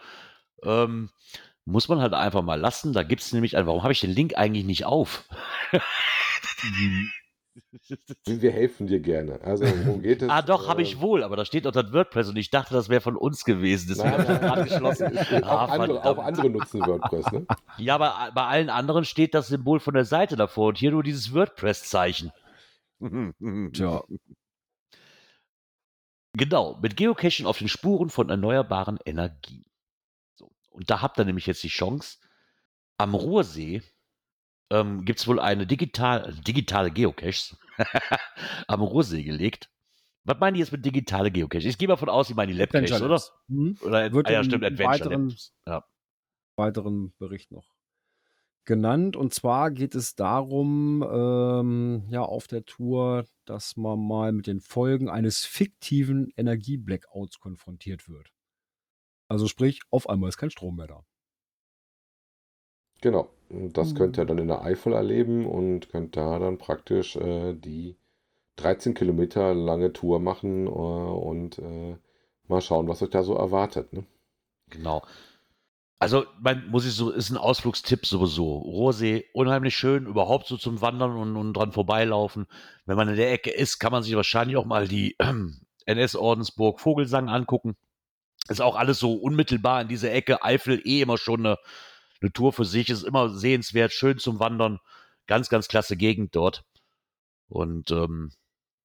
[0.63, 1.11] Ähm,
[1.65, 2.93] muss man halt einfach mal lassen.
[2.93, 5.29] Da gibt es nämlich, warum habe ich den Link eigentlich nicht auf?
[8.27, 9.41] Wir helfen dir gerne.
[9.43, 10.29] Also, worum geht es?
[10.29, 13.01] ah, doch, habe ich wohl, aber da steht unter WordPress und ich dachte, das wäre
[13.01, 13.89] von uns gewesen.
[13.89, 15.19] Deswegen habe ich das gerade geschlossen.
[15.45, 17.47] Ah, auch, andere, auch, andere, nutzen WordPress, ne?
[17.79, 21.03] Ja, aber bei allen anderen steht das Symbol von der Seite davor und hier nur
[21.03, 22.33] dieses WordPress-Zeichen.
[23.73, 24.03] Tja.
[26.37, 29.65] Genau, mit Geocaching auf den Spuren von erneuerbaren Energien.
[30.35, 30.51] So.
[30.71, 32.19] Und da habt ihr nämlich jetzt die Chance,
[32.99, 33.83] am Ruhrsee
[34.71, 37.57] ähm, gibt es wohl eine digital, digitale Geocaches
[38.69, 39.71] am Ruhrsee gelegt.
[40.25, 41.67] Was meinen die jetzt mit digitale Geocaches?
[41.67, 43.21] Ich gehe mal von aus, sie meinen die Labcaches, oder?
[43.49, 43.77] Mhm.
[43.83, 45.55] Oder Wird ah, ja, im stimmt, Adventure weiteren, Labs.
[45.67, 45.85] Ja.
[46.57, 47.75] weiteren Bericht noch
[48.65, 49.17] genannt.
[49.17, 54.61] Und zwar geht es darum, ähm, ja, auf der Tour, dass man mal mit den
[54.61, 58.33] Folgen eines fiktiven Energie-Blackouts konfrontiert wird.
[59.29, 61.05] Also sprich, auf einmal ist kein Strom mehr da.
[63.01, 63.34] Genau.
[63.73, 67.97] Das könnt ihr dann in der Eifel erleben und könnt da dann praktisch äh, die
[68.57, 71.97] 13 Kilometer lange Tour machen äh, und äh,
[72.49, 73.93] mal schauen, was euch da so erwartet.
[73.93, 74.05] Ne?
[74.71, 75.03] Genau.
[75.99, 78.59] Also, man muss ich so, ist ein Ausflugstipp sowieso.
[78.59, 82.47] Rohrsee, unheimlich schön, überhaupt so zum Wandern und, und dran vorbeilaufen.
[82.85, 85.17] Wenn man in der Ecke ist, kann man sich wahrscheinlich auch mal die
[85.87, 87.77] NS-Ordensburg Vogelsang angucken.
[88.49, 90.43] Ist auch alles so unmittelbar in dieser Ecke.
[90.43, 91.59] Eifel eh immer schon eine,
[92.25, 94.81] eine Tour für sich, ist immer sehenswert, schön zum Wandern.
[95.27, 96.65] Ganz, ganz klasse Gegend dort.
[97.49, 98.33] Und ähm,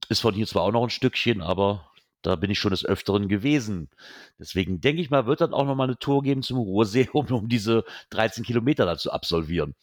[0.09, 3.29] ist von hier zwar auch noch ein Stückchen, aber da bin ich schon des Öfteren
[3.29, 3.89] gewesen.
[4.37, 7.27] Deswegen denke ich mal, wird dann auch noch mal eine Tour geben zum Ruhrsee, um,
[7.27, 9.75] um diese 13 Kilometer da zu absolvieren.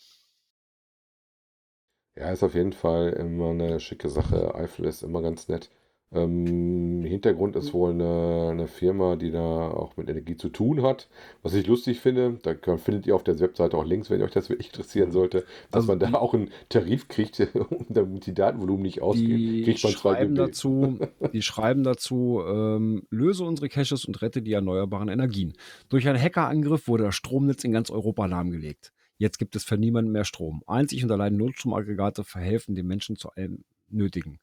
[2.15, 4.55] Ja, ist auf jeden Fall immer eine schicke Sache.
[4.55, 5.71] Eifel ist immer ganz nett.
[6.13, 11.09] Ähm, Hintergrund ist wohl eine, eine, Firma, die da auch mit Energie zu tun hat.
[11.43, 14.31] Was ich lustig finde, da kann, findet ihr auf der Webseite auch Links, wenn euch
[14.31, 15.41] das wirklich interessieren sollte,
[15.73, 17.49] dass also man da auch einen Tarif kriegt,
[17.89, 19.65] damit die Datenvolumen nicht ausgehen.
[19.65, 20.99] Die schreiben dazu,
[21.33, 25.55] die schreiben dazu, ähm, löse unsere Caches und rette die erneuerbaren Energien.
[25.89, 28.93] Durch einen Hackerangriff wurde das Stromnetz in ganz Europa lahmgelegt.
[29.19, 30.63] Jetzt gibt es für niemanden mehr Strom.
[30.67, 34.39] Einzig und allein Notstromaggregate verhelfen den Menschen zu allem Nötigen.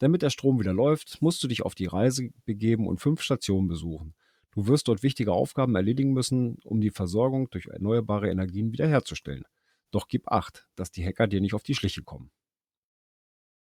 [0.00, 3.68] Damit der Strom wieder läuft, musst du dich auf die Reise begeben und fünf Stationen
[3.68, 4.14] besuchen.
[4.50, 9.44] Du wirst dort wichtige Aufgaben erledigen müssen, um die Versorgung durch erneuerbare Energien wiederherzustellen.
[9.90, 12.30] Doch gib acht, dass die Hacker dir nicht auf die Schliche kommen.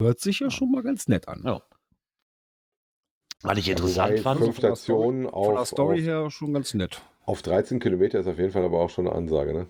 [0.00, 1.42] Hört sich ja schon mal ganz nett an.
[1.44, 1.60] Ja.
[3.42, 4.40] Was ich interessant Wobei fand.
[4.40, 7.02] Fünf Stationen Von der auf, Story auf, her schon ganz nett.
[7.24, 9.66] auf 13 Kilometer ist auf jeden Fall aber auch schon eine Ansage, ne?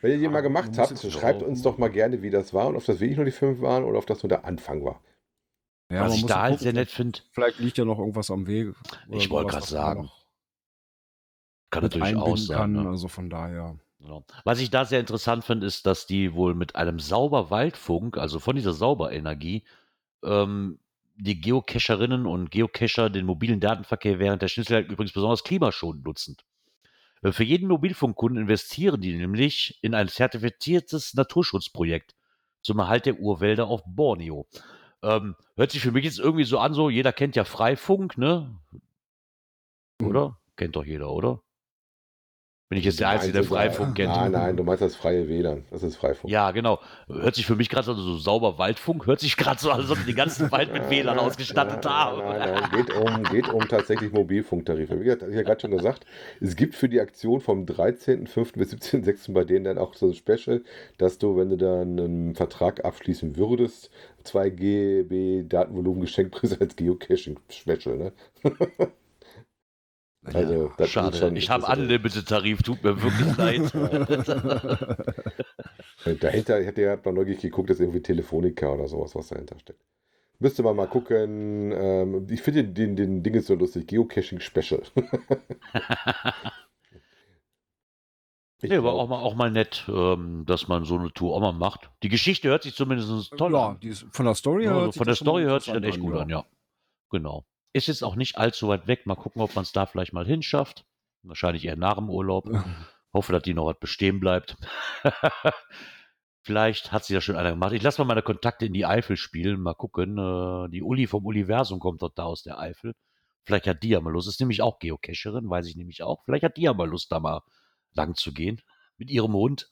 [0.00, 2.68] Wenn ihr die mal gemacht muss habt, schreibt uns doch mal gerne, wie das war
[2.68, 5.00] und ob das wirklich nur die fünf waren oder ob das nur der Anfang war.
[5.90, 8.46] Ja, was ich da halt gucken, sehr nett finde, Vielleicht liegt ja noch irgendwas am
[8.46, 8.74] Weg.
[9.10, 10.10] Ich wollte man sagen,
[11.70, 12.56] kann natürlich auch sein.
[12.56, 12.72] kann.
[12.72, 12.88] Ne?
[12.88, 13.78] Also von daher.
[13.98, 14.24] Genau.
[14.44, 18.56] Was ich da sehr interessant finde, ist, dass die wohl mit einem Sauberwaldfunk, also von
[18.56, 19.64] dieser Sauberenergie,
[20.22, 20.78] ähm,
[21.16, 26.36] die Geocacherinnen und Geocacher den mobilen Datenverkehr während der Schnitzel übrigens besonders klimaschonend nutzen.
[27.24, 32.14] Äh, Für jeden Mobilfunkkunden investieren die nämlich in ein zertifiziertes Naturschutzprojekt
[32.62, 34.46] zum Erhalt der Urwälder auf Borneo.
[35.02, 38.58] Ähm, hört sich für mich jetzt irgendwie so an, so jeder kennt ja Freifunk, ne?
[40.00, 40.38] Oder?
[40.56, 41.42] Kennt doch jeder, oder?
[42.70, 44.08] Bin ich jetzt der Einzige, der Freifunk kennt?
[44.08, 45.66] Nein, nein, du meinst das freie WLAN.
[45.70, 46.32] Das ist Freifunk.
[46.32, 46.80] Ja, genau.
[47.08, 49.90] Hört sich für mich gerade so, so sauber Waldfunk, hört sich gerade so an, als
[49.90, 52.20] ob die den ganzen Wald mit WLAN ausgestattet haben.
[52.20, 52.70] Nein, nein, nein.
[52.70, 54.98] Geht, um, geht um tatsächlich Mobilfunktarife.
[54.98, 56.06] Wie gesagt, ich ja gerade schon gesagt,
[56.40, 58.56] es gibt für die Aktion vom 13.05.
[58.56, 59.34] bis 17.06.
[59.34, 60.64] bei denen dann auch so ein Special,
[60.96, 63.90] dass du, wenn du dann einen Vertrag abschließen würdest,
[64.22, 67.98] 2 GB Datenvolumen geschenkt kriegst als Geocaching-Special.
[67.98, 68.12] Ne?
[70.24, 73.74] Also, das ist Schade, schon- ich habe Unlimited-Tarif, tut mir wirklich leid.
[76.06, 79.58] Äh, Dahinter, ich hatte ja mal neugierig geguckt, dass irgendwie Telefonica oder sowas, was dahinter
[79.58, 79.82] steckt.
[80.38, 81.72] Müsste man mal gucken.
[81.72, 83.86] Ähm, ich finde den, den Ding ist so lustig.
[83.86, 84.82] Geocaching Special.
[88.62, 91.34] Ich Nee, aber glaub- auch mal, auch mal nett, ähm, dass man so eine Tour
[91.34, 91.90] auch mal macht.
[92.02, 93.80] Die Geschichte hört sich zumindest toll ja, an.
[93.80, 94.76] die ist, von der Story Ja, her.
[94.76, 96.46] also hört sich von der Story hört sich dann echt gut an, ja.
[97.10, 97.44] Genau.
[97.74, 99.04] Ist jetzt auch nicht allzu weit weg.
[99.04, 100.86] Mal gucken, ob man es da vielleicht mal hinschafft.
[101.22, 102.48] Wahrscheinlich eher nach dem Urlaub.
[103.12, 104.56] Hoffe, dass die noch was bestehen bleibt.
[106.42, 107.72] Vielleicht hat sie ja schon einer gemacht.
[107.72, 109.60] Ich lasse mal meine Kontakte in die Eifel spielen.
[109.60, 110.18] Mal gucken.
[110.18, 112.94] Äh, die Uli vom Universum kommt dort da aus der Eifel.
[113.44, 114.28] Vielleicht hat die ja mal Lust.
[114.28, 116.22] Ist nämlich auch Geocacherin, weiß ich nämlich auch.
[116.24, 117.42] Vielleicht hat die ja mal Lust, da mal
[117.92, 118.60] lang zu gehen.
[118.98, 119.70] Mit ihrem Hund.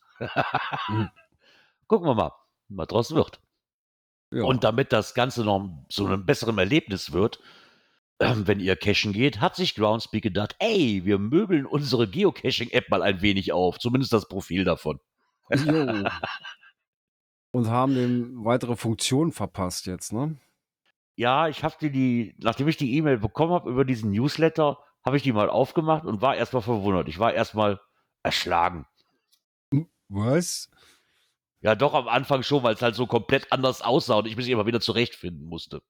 [0.88, 1.11] Mhm.
[1.88, 2.33] Gucken wir mal,
[2.69, 3.41] was draus wird.
[4.31, 4.45] Ja.
[4.45, 7.41] Und damit das Ganze noch so ein besserem Erlebnis wird,
[8.23, 13.03] ähm, wenn ihr cachen geht, hat sich Groundspeak gedacht, ey, wir möbeln unsere Geocaching-App mal
[13.03, 13.79] ein wenig auf.
[13.79, 15.01] Zumindest das Profil davon.
[15.51, 16.09] Jo.
[17.53, 20.39] Und haben dem weitere Funktionen verpasst jetzt, ne?
[21.17, 25.19] Ja, ich habe die, die, nachdem ich die E-Mail bekommen habe über diesen Newsletter, habe
[25.19, 27.09] ich die mal aufgemacht und war erstmal verwundert.
[27.09, 27.79] Ich war erstmal
[28.23, 28.87] erschlagen.
[30.09, 30.71] Was?
[31.61, 34.49] Ja, doch am Anfang schon, weil es halt so komplett anders aussah und ich mich
[34.49, 35.83] immer wieder zurechtfinden musste.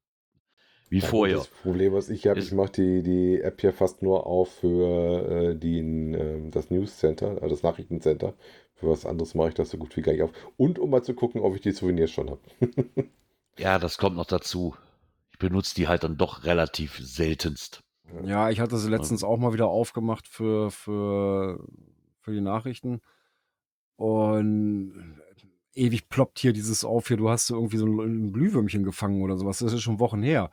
[0.93, 1.37] Wie Ja, vorher.
[1.39, 5.53] Das Problem, was ich habe, ich mache die, die App hier fast nur auf für
[5.53, 8.35] äh, die, ähm, das News Center, also das Nachrichtencenter.
[8.75, 10.33] Für was anderes mache ich das so gut wie gar nicht auf.
[10.59, 12.41] Und um mal zu gucken, ob ich die Souvenirs schon habe.
[13.59, 14.75] Ja, das kommt noch dazu.
[15.31, 17.83] Ich benutze die halt dann doch relativ seltenst.
[18.25, 21.63] Ja, ich hatte sie letztens auch mal wieder aufgemacht für, für,
[22.23, 23.03] für die Nachrichten.
[23.97, 25.21] Und
[25.75, 29.59] ewig ploppt hier dieses auf hier, du hast irgendwie so ein Glühwürmchen gefangen oder sowas.
[29.59, 30.51] Das ist schon Wochen her.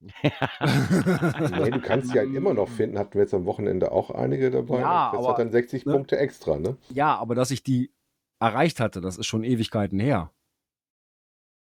[0.22, 2.98] nee, du kannst sie halt immer noch finden.
[2.98, 4.80] Hatten wir jetzt am Wochenende auch einige dabei.
[4.80, 5.92] Ja, das aber, hat dann 60 ne?
[5.92, 6.76] Punkte extra, ne?
[6.90, 7.92] Ja, aber dass ich die
[8.40, 10.30] erreicht hatte, das ist schon Ewigkeiten her.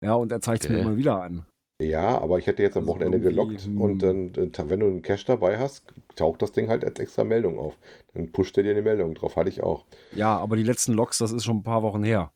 [0.03, 0.87] Ja, und er zeigt es mir Okay.
[0.87, 1.47] immer wieder an.
[1.83, 3.81] Ja, aber ich hätte jetzt am Also Wochenende gelockt hm.
[3.81, 7.25] und dann, äh, wenn du einen Cache dabei hast, taucht das Ding halt als extra
[7.25, 7.77] Meldung auf.
[8.15, 9.37] Dann pusht er dir eine Meldung drauf.
[9.37, 9.85] Hatte ich auch.
[10.13, 12.31] Ja, aber die letzten Logs, das ist schon ein paar Wochen her.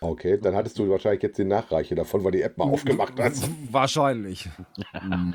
[0.00, 3.48] Okay, dann hattest du wahrscheinlich jetzt die Nachreiche davon, weil die App mal aufgemacht hast.
[3.72, 4.48] Wahrscheinlich.
[4.92, 5.32] Hm.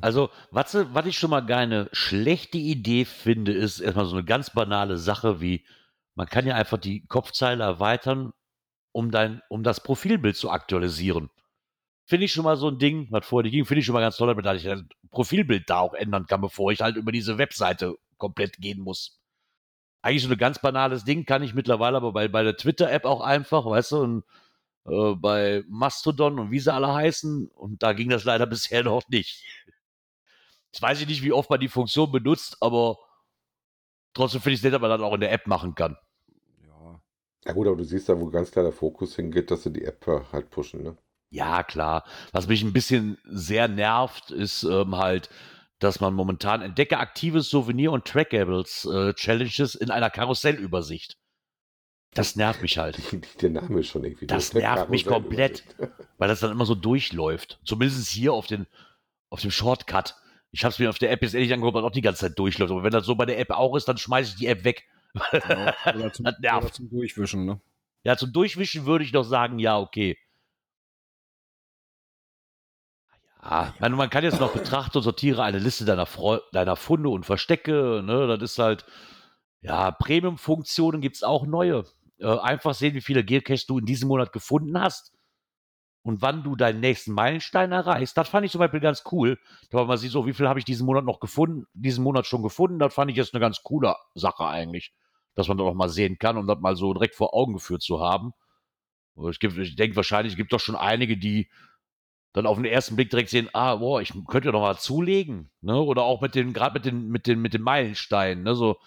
[0.00, 4.50] Also, was, was ich schon mal keine schlechte Idee finde, ist erstmal so eine ganz
[4.50, 5.64] banale Sache wie,
[6.14, 8.32] man kann ja einfach die Kopfzeile erweitern,
[8.92, 11.30] um, dein, um das Profilbild zu aktualisieren.
[12.04, 14.00] Finde ich schon mal so ein Ding, was vorher nicht ging, finde ich schon mal
[14.00, 17.38] ganz toll, damit ich das Profilbild da auch ändern kann, bevor ich halt über diese
[17.38, 19.20] Webseite komplett gehen muss.
[20.08, 23.20] Eigentlich so ein ganz banales Ding, kann ich mittlerweile aber bei, bei der Twitter-App auch
[23.20, 24.24] einfach, weißt du, und
[24.86, 29.06] äh, bei Mastodon und wie sie alle heißen, und da ging das leider bisher noch
[29.10, 29.44] nicht.
[30.72, 32.96] Jetzt weiß ich nicht, wie oft man die Funktion benutzt, aber
[34.14, 35.98] trotzdem finde ich es nett, dass man das auch in der App machen kann.
[36.66, 37.02] Ja.
[37.44, 39.84] Ja gut, aber du siehst da, wo ganz klar der Fokus hingeht, dass sie die
[39.84, 40.96] App halt pushen, ne?
[41.30, 42.04] Ja, klar.
[42.32, 45.28] Was mich ein bisschen sehr nervt, ist ähm, halt,
[45.78, 51.16] dass man momentan entdecke aktives Souvenir und Trackables äh, Challenges in einer Karussellübersicht.
[52.14, 52.98] Das nervt mich halt,
[53.42, 54.26] der Name ist schon irgendwie.
[54.26, 55.64] Das nervt mich Karussellübersicht.
[56.18, 57.60] weil das dann immer so durchläuft.
[57.64, 58.66] Zumindest hier auf, den,
[59.30, 60.16] auf dem Shortcut.
[60.50, 62.38] Ich habe es mir auf der App jetzt ehrlich angeguckt, weil auch die ganze Zeit
[62.38, 62.72] durchläuft.
[62.72, 64.84] Aber wenn das so bei der App auch ist, dann schmeiße ich die App weg.
[65.32, 66.64] Ja, oder, zum, Das nervt.
[66.64, 67.60] oder zum Durchwischen, ne?
[68.04, 70.16] Ja, zum Durchwischen würde ich noch sagen, ja, okay.
[73.42, 77.08] Ja, meine, man kann jetzt noch betrachten und sortiere eine Liste deiner, Freu deiner Funde
[77.08, 78.02] und Verstecke.
[78.04, 78.26] Ne?
[78.26, 78.84] Das ist halt,
[79.60, 81.84] ja, Premium-Funktionen gibt es auch neue.
[82.18, 85.12] Äh, einfach sehen, wie viele Geocaches du in diesem Monat gefunden hast
[86.02, 88.16] und wann du deinen nächsten Meilenstein erreichst.
[88.16, 89.38] Das fand ich zum Beispiel ganz cool.
[89.70, 92.42] Da man sieht so, wie viel habe ich diesen Monat noch gefunden, diesen Monat schon
[92.42, 92.78] gefunden.
[92.78, 94.92] Das fand ich jetzt eine ganz coole Sache eigentlich,
[95.34, 97.82] dass man das auch mal sehen kann und das mal so direkt vor Augen geführt
[97.82, 98.32] zu haben.
[99.30, 101.50] Ich, ich denke wahrscheinlich, es gibt doch schon einige, die
[102.38, 105.50] dann auf den ersten Blick direkt sehen, ah, boah, ich könnte ja noch mal zulegen,
[105.60, 105.80] ne?
[105.80, 108.54] Oder auch mit den, gerade mit den, mit den, mit den Meilensteinen, ne?
[108.54, 108.78] So,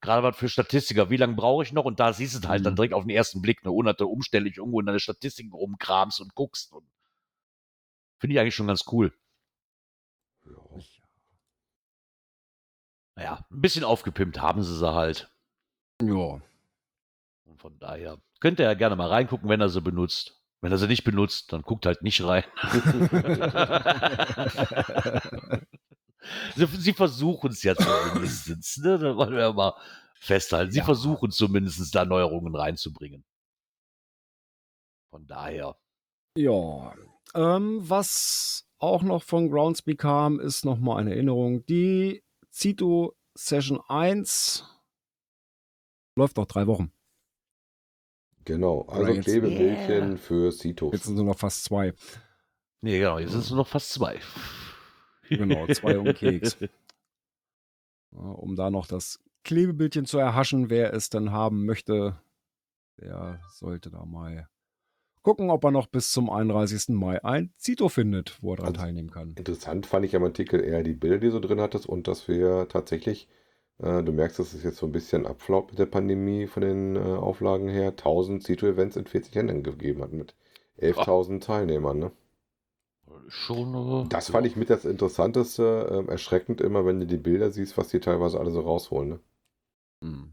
[0.00, 1.84] gerade was für Statistiker, wie lange brauche ich noch?
[1.84, 2.76] Und da siehst du es halt dann Mhm.
[2.76, 3.70] direkt auf den ersten Blick, ne?
[3.70, 6.72] Ohne dass du umständlich irgendwo in deine Statistiken rumkramst und guckst.
[6.72, 6.86] Und
[8.18, 9.12] Finde ich eigentlich schon ganz cool.
[10.44, 10.52] Ja.
[13.16, 15.30] Naja, ein bisschen aufgepimpt haben sie sie halt.
[16.02, 16.40] Ja.
[17.44, 20.35] Und von daher könnt ihr ja gerne mal reingucken, wenn er sie benutzt.
[20.62, 22.44] Wenn er sie nicht benutzt, dann guckt halt nicht rein.
[26.56, 28.78] sie, sie versuchen es ja zumindest.
[28.78, 28.98] Ne?
[28.98, 29.74] Da wollen wir mal
[30.14, 30.72] festhalten.
[30.72, 30.84] Sie Ja.
[30.84, 33.24] versuchen zumindest da Neuerungen reinzubringen.
[35.10, 35.76] Von daher.
[36.36, 36.94] Ja.
[37.34, 41.64] Ähm, was auch noch von Groundspeak kam, ist nochmal eine Erinnerung.
[41.66, 44.64] Die Cito Session 1
[46.16, 46.92] läuft noch drei Wochen.
[48.46, 50.16] Genau, also jetzt- Klebebildchen Yeah.
[50.16, 50.92] für Citos.
[50.94, 51.92] Jetzt sind es nur noch fast zwei.
[52.80, 54.18] Nee, genau, jetzt sind es nur noch fast zwei.
[55.28, 56.56] Genau, zwei und Keks.
[58.12, 62.18] Um da noch das Klebebildchen zu erhaschen, wer es dann haben möchte,
[63.00, 64.48] der sollte da mal
[65.22, 66.94] gucken, ob er noch bis zum 31.
[66.94, 69.34] Mai ein Zito findet, wo er dran Also- teilnehmen kann.
[69.34, 72.28] Interessant fand ich am Artikel eher die Bilder, die du so drin hattest und dass
[72.28, 73.32] wir tatsächlich, äh,
[73.78, 76.98] du merkst, dass es jetzt so ein bisschen abflaut mit der Pandemie von den äh,
[77.00, 80.34] Auflagen her, 1000 Cito-Events in 40 Ländern gegeben hat mit
[80.76, 81.98] 11.000 Teilnehmern.
[81.98, 82.12] Ne?
[83.28, 83.74] Schon.
[84.04, 87.76] äh, Das fand ich mit das Interessanteste, ähm, erschreckend immer, wenn du die Bilder siehst,
[87.76, 89.08] was die teilweise alle so rausholen.
[89.10, 89.20] Ne?
[90.02, 90.32] Hm.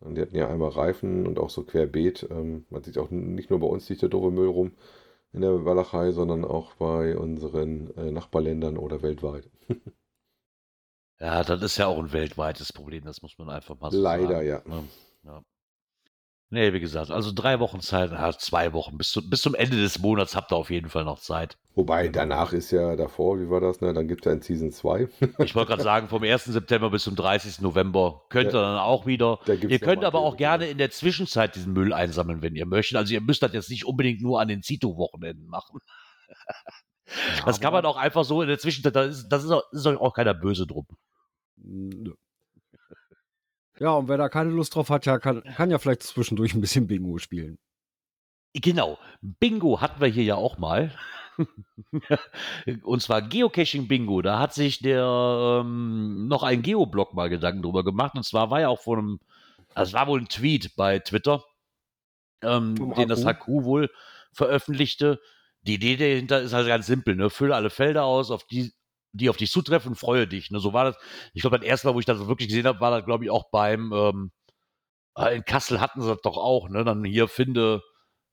[0.00, 2.26] Und die hatten ja einmal Reifen und auch so querbeet.
[2.30, 4.72] Ähm, man sieht auch nicht nur bei uns liegt der doofe Müll rum
[5.32, 9.50] in der Walachei, sondern auch bei unseren äh, Nachbarländern oder weltweit.
[11.20, 14.28] Ja, das ist ja auch ein weltweites Problem, das muss man einfach mal so Leider,
[14.28, 14.46] sagen.
[14.46, 14.62] ja.
[14.66, 14.84] Ne?
[15.24, 15.42] ja.
[16.50, 19.76] Nee, wie gesagt, also drei Wochen Zeit, ja, zwei Wochen, bis, zu, bis zum Ende
[19.76, 21.58] des Monats habt ihr auf jeden Fall noch Zeit.
[21.74, 23.82] Wobei danach ist ja davor, wie war das?
[23.82, 23.92] Ne?
[23.92, 25.08] Dann gibt es ja ein Season 2.
[25.44, 26.44] Ich wollte gerade sagen, vom 1.
[26.46, 27.60] September bis zum 30.
[27.60, 29.40] November könnt ihr dann auch wieder.
[29.44, 32.96] Da Ihr könnt aber auch gerne in der Zwischenzeit diesen Müll einsammeln, wenn ihr möchtet.
[32.96, 35.80] Also ihr müsst das jetzt nicht unbedingt nur an den Zito-Wochenenden machen.
[37.44, 39.86] Das kann man auch einfach so in der Zwischenzeit, das ist, das ist, auch, ist
[39.86, 40.86] auch keiner böse drum.
[41.56, 42.14] Nö.
[43.78, 46.60] Ja, und wer da keine Lust drauf hat, ja, kann, kann ja vielleicht zwischendurch ein
[46.60, 47.58] bisschen Bingo spielen.
[48.54, 50.92] Genau, Bingo hatten wir hier ja auch mal.
[52.82, 54.22] Und zwar Geocaching Bingo.
[54.22, 58.16] Da hat sich der ähm, noch ein Geoblog mal Gedanken drüber gemacht.
[58.16, 59.20] Und zwar war ja auch von einem,
[59.74, 61.44] also es war wohl ein Tweet bei Twitter,
[62.42, 63.24] ähm, den das.
[63.24, 63.90] HQ wohl
[64.32, 65.20] veröffentlichte.
[65.62, 67.30] Die Idee dahinter ist halt ganz simpel, ne?
[67.30, 68.72] Fülle alle Felder aus, auf die,
[69.12, 70.50] die auf dich zutreffen, freue dich.
[70.50, 70.60] Ne?
[70.60, 70.96] So war das.
[71.34, 73.30] Ich glaube, das erste Mal, wo ich das wirklich gesehen habe, war das, glaube ich,
[73.30, 74.30] auch beim ähm,
[75.16, 76.84] äh, in Kassel hatten sie das doch auch, ne?
[76.84, 77.82] Dann hier finde,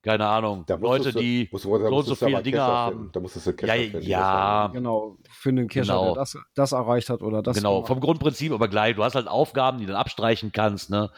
[0.04, 2.96] keine Ahnung, Da Leute, du- die musst du so und so viele Dinge haben.
[2.98, 3.12] finden.
[3.12, 4.68] Da musstest du Ja, Cacher finden, ja.
[4.68, 6.06] Genau, für einen Cacher, Genau.
[6.06, 7.58] der das, das erreicht hat oder das.
[7.58, 8.96] genau, gemacht vom Grundprinzip aber gleich.
[8.96, 10.92] Du hast halt Aufgaben, die du dann abstreichen kannst.
[10.92, 11.10] Ne?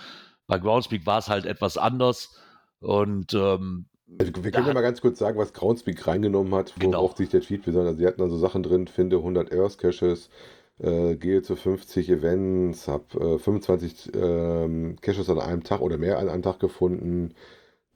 [0.47, 2.39] Bei Groundspeak war es halt etwas anders.
[2.79, 3.87] Und ähm,
[4.19, 6.99] Also, wir können ja mal ganz kurz sagen, was Groundspeak reingenommen hat, Genau.
[6.99, 7.91] worauf sich der Tweet besonders.
[7.91, 10.29] Also, sie hatten also Sachen drin, finde 100 Earth Caches,
[10.79, 16.19] äh, gehe zu 50 Events, habe äh, 25 ähm, Caches an einem Tag oder mehr
[16.19, 17.33] an einem Tag gefunden,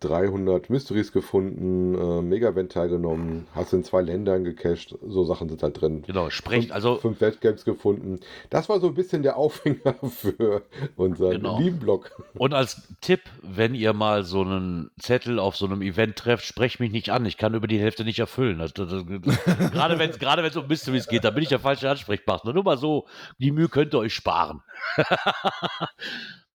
[0.02, 5.80] 300 Mysteries gefunden, äh, Mega-Event teilgenommen, hast in zwei Ländern gecached, so Sachen sind halt
[5.80, 6.04] drin.
[6.06, 8.20] genau, sprecht, Fünf- also fünf Webcams gefunden.
[8.50, 10.64] Das war so ein bisschen der Aufhänger für
[10.96, 11.60] unseren Genau.
[11.80, 12.12] Blog.
[12.34, 16.80] Und als Tipp, wenn ihr mal so einen Zettel auf so einem Event trefft, sprecht
[16.80, 17.26] mich nicht an.
[17.26, 18.60] Ich kann über die Hälfte nicht erfüllen.
[18.60, 19.02] Das, das, das,
[19.72, 22.54] gerade wenn es gerade wenn's um Mysteries geht, da bin ich der falsche Ansprechpartner.
[22.54, 23.06] Nur mal so,
[23.38, 24.62] die Mühe könnt ihr euch sparen.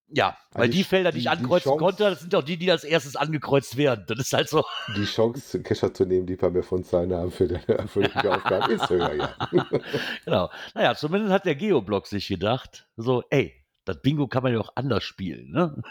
[0.08, 2.34] ja, weil Also die, die- Felder, die ich die- die ankreuzen Chance- konnte, das sind
[2.34, 4.04] auch die, die als erstes angekreuzt werden.
[4.08, 4.64] Das ist halt so.
[4.96, 8.72] Die Chance, Cacher zu nehmen, die paar mehr von Zahlen haben für deine der Aufgabe,
[8.74, 9.34] ist höher, ja.
[10.24, 10.50] Genau.
[10.74, 13.52] Naja, zumindest hat der Geoblog sich gedacht, so, ey,
[13.84, 15.82] das Bingo kann man ja auch anders spielen, ne?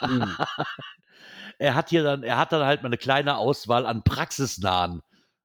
[0.00, 0.36] Mhm.
[1.58, 5.02] er hat hier dann, er hat dann halt mal eine kleine Auswahl an praxisnahen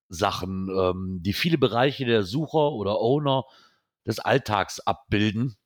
[0.10, 3.44] Sachen, ähm, die viele Bereiche der Sucher oder Owner
[4.06, 5.58] des Alltags abbilden.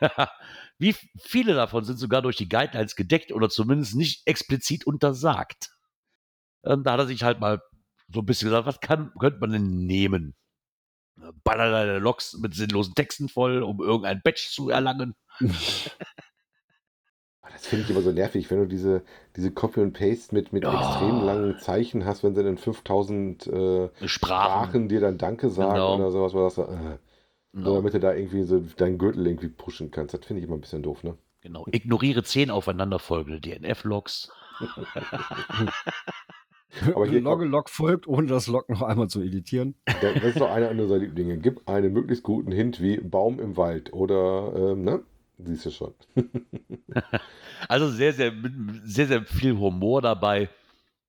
[0.78, 5.70] Wie viele davon sind sogar durch die Guidelines gedeckt oder zumindest nicht explizit untersagt.
[6.64, 7.60] Ähm, da hat er sich halt mal
[8.12, 10.34] so ein bisschen gesagt, was kann, könnte man denn nehmen?
[11.44, 15.14] Baller deine Logs mit sinnlosen Texten voll, um irgendein Badge zu erlangen.
[17.52, 19.02] Das finde ich immer so nervig, wenn du diese,
[19.36, 20.72] diese Copy und Paste mit, mit Ja.
[20.74, 24.08] extrem langen Zeichen hast, wenn sie dann 5000 äh, Sprachen.
[24.08, 25.94] Sprachen dir dann Danke sagen Genau.
[25.96, 26.98] oder sowas, wo äh,
[27.56, 27.76] Genau.
[27.76, 30.12] damit du da irgendwie so deinen Gürtel irgendwie pushen kannst.
[30.12, 31.16] Das finde ich immer ein bisschen doof, ne?
[31.46, 31.64] genau.
[31.70, 34.30] Ignoriere zehn aufeinanderfolgende DNF-Logs.
[36.94, 39.74] Aber hier Logge Log folgt, ohne das Log noch einmal zu editieren.
[40.02, 41.38] Das ist doch einer unserer Lieblinge.
[41.38, 45.02] Gib einen möglichst guten Hint wie Baum im Wald oder, ähm, ne?
[45.38, 45.94] Siehst du schon.
[47.68, 48.32] Also sehr, sehr,
[48.84, 50.48] sehr, sehr viel Humor dabei.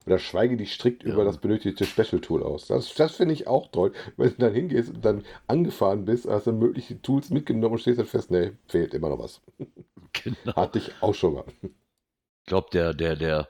[0.08, 1.14] Oder schweige dich strikt Ja.
[1.14, 2.68] über das benötigte Special Tool aus.
[2.68, 3.92] Das, das finde ich auch toll.
[4.16, 8.00] Wenn du dann hingehst und dann angefahren bist, hast du mögliche Tools mitgenommen und stehst
[8.00, 9.42] dann fest, nee, fehlt immer noch was.
[10.24, 10.56] Genau.
[10.56, 11.44] Hatte ich auch schon mal.
[11.62, 13.48] Ich glaube, der, der, der,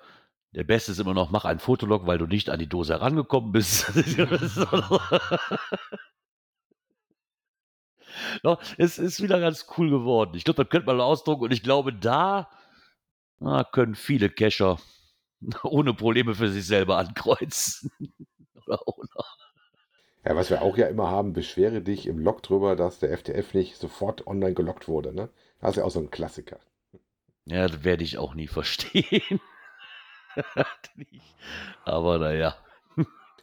[0.53, 3.51] der Beste ist immer noch, mach einen Fotolog, weil du nicht an die Dose herangekommen
[3.51, 3.91] bist.
[8.43, 10.31] no, es ist wieder ganz cool geworden.
[10.35, 12.49] Ich glaube, das könnte man ausdrucken und ich glaube, da
[13.39, 14.77] na, können viele Cacher
[15.63, 17.91] ohne Probleme für sich selber ankreuzen.
[18.65, 19.07] Oder ohne.
[20.25, 23.53] Ja, was wir auch ja immer haben, beschwere dich im Log drüber, dass der FTF
[23.53, 25.13] nicht sofort online gelockt wurde.
[25.13, 25.29] Ne?
[25.61, 26.59] Das ist ja auch so ein Klassiker.
[27.45, 29.39] Ja, das werde ich auch nie verstehen.
[31.85, 32.57] Aber naja.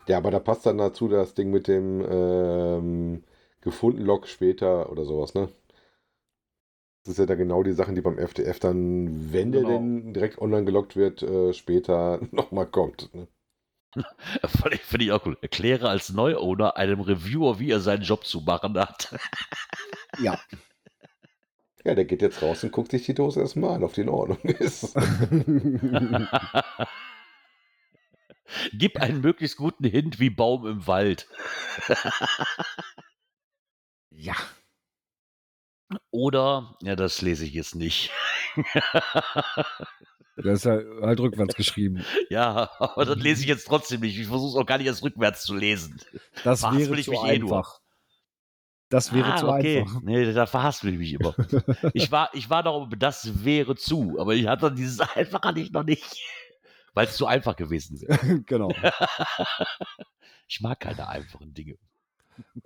[0.07, 3.25] Ja, aber da passt dann dazu das Ding mit dem ähm,
[3.63, 5.49] gefunden Log später oder sowas, ne?
[7.05, 9.75] Das ist ja da genau die Sachen, die beim FDF dann, wenn der Genau.
[9.75, 13.15] denn direkt online gelockt wird, äh, später nochmal kommt.
[13.15, 13.29] Ne?
[14.83, 15.37] Finde ich auch cool.
[15.43, 19.15] Erkläre als Neuowner einem Reviewer, wie er seinen Job zu machen hat.
[20.21, 20.39] Ja.
[21.85, 24.09] Ja, der geht jetzt raus und guckt sich die Dose erstmal an, ob die in
[24.09, 24.95] Ordnung ist.
[28.73, 31.27] Gib einen möglichst guten Hint wie Baum im Wald.
[34.11, 34.37] ja.
[36.11, 38.11] Oder, ja, das lese ich jetzt nicht.
[40.37, 42.05] Das ist halt rückwärts geschrieben.
[42.31, 44.19] ja, aber das lese ich jetzt trotzdem nicht.
[44.19, 46.01] Ich versuche es auch gar nicht erst rückwärts zu lesen.
[46.43, 47.81] Das Verhaspel wäre ich zu mich eh einfach.
[48.89, 49.81] Das wäre ah, zu okay.
[49.81, 50.03] einfach.
[50.03, 51.35] Nee, da verhaspel ich mich immer.
[51.95, 55.71] ich war, ich war noch, das wäre zu, aber ich hatte dieses einfach hatte ich
[55.71, 56.21] noch nicht.
[56.95, 58.41] Weil es zu einfach gewesen wäre.
[58.47, 58.73] genau.
[60.47, 61.79] Ich mag keine einfachen Dinge.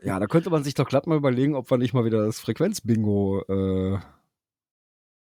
[0.03, 2.41] Ja, da könnte man sich doch glatt mal überlegen, ob wir nicht mal wieder das
[2.41, 3.99] Frequenzbingo äh,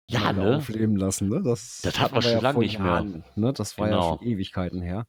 [0.08, 0.56] Ja, ne?
[0.56, 1.28] aufleben lassen.
[1.28, 1.42] Ne?
[1.42, 2.86] Das, Das hatten wir schon ja lange nicht mehr.
[2.88, 3.52] Jahren, Ne?
[3.52, 4.18] Das war ja Genau.
[4.18, 5.06] schon Ewigkeiten her.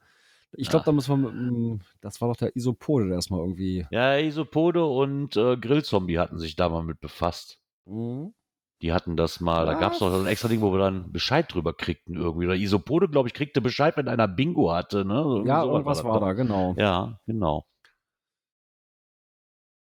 [0.55, 0.85] Ich glaube, Ja.
[0.85, 3.87] da müssen wir mit, dem- das war doch der Isopode, der erstmal irgendwie.
[3.91, 7.59] Ja, Isopode und äh, Grillzombie hatten sich da mal mit befasst.
[7.85, 8.33] Mhm.
[8.81, 10.11] Die hatten das mal, da gab es Was?
[10.11, 12.45] noch ein extra Ding, wo wir dann Bescheid drüber kriegten irgendwie.
[12.45, 15.05] Oder Isopode, glaube ich, kriegte Bescheid, wenn einer Bingo hatte.
[15.05, 15.15] Ne?
[15.15, 16.25] Irgendwie Ja, irgendwas war doch.
[16.27, 16.75] da, genau.
[16.77, 17.65] Ja, genau.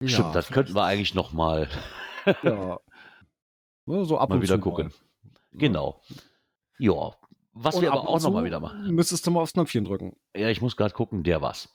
[0.02, 1.68] Ja, Stimmt, das könnten wir eigentlich noch mal,
[2.42, 2.80] Ja.
[3.86, 4.88] Ne, so ab mal und wieder zu gucken.
[4.88, 5.58] Mal.
[5.58, 6.02] Genau.
[6.78, 7.12] Ja.
[7.52, 8.92] Was Und wir ab aber auch noch mal wieder machen.
[8.94, 10.16] Müsstest du mal aufs Knöpfchen drücken.
[10.36, 11.68] Ja, ich muss gerade gucken, der was.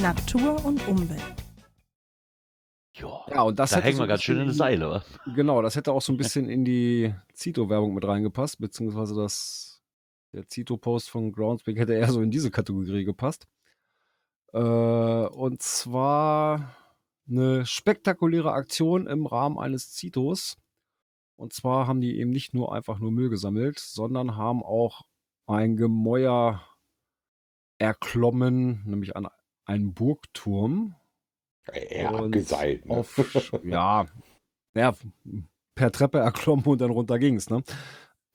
[0.00, 1.22] Natur und Umwelt.
[2.94, 4.90] Ja, Ja, und das da hängen so wir ganz schön in der Seile.
[4.90, 5.04] wa?
[5.34, 9.82] Genau, das hätte auch so ein bisschen in die Zito-Werbung mit reingepasst, beziehungsweise das,
[10.32, 13.46] der Zito-Post von Groundspeak hätte eher so in diese Kategorie gepasst.
[14.56, 16.74] Äh, und zwar
[17.28, 20.56] eine spektakuläre Aktion im Rahmen eines Zitos.
[21.38, 25.02] Und zwar haben die eben nicht nur einfach nur Müll gesammelt, sondern haben auch
[25.46, 26.62] ein Gemäuer
[27.78, 29.28] erklommen, nämlich an
[29.66, 30.96] einen Burgturm.
[31.70, 32.86] Eher Und abgeseilt.
[32.86, 32.96] Ne?
[32.96, 34.06] Auf, ja,
[34.74, 34.94] ja,
[35.74, 37.62] per Treppe erklommen und dann runter ging's, ne?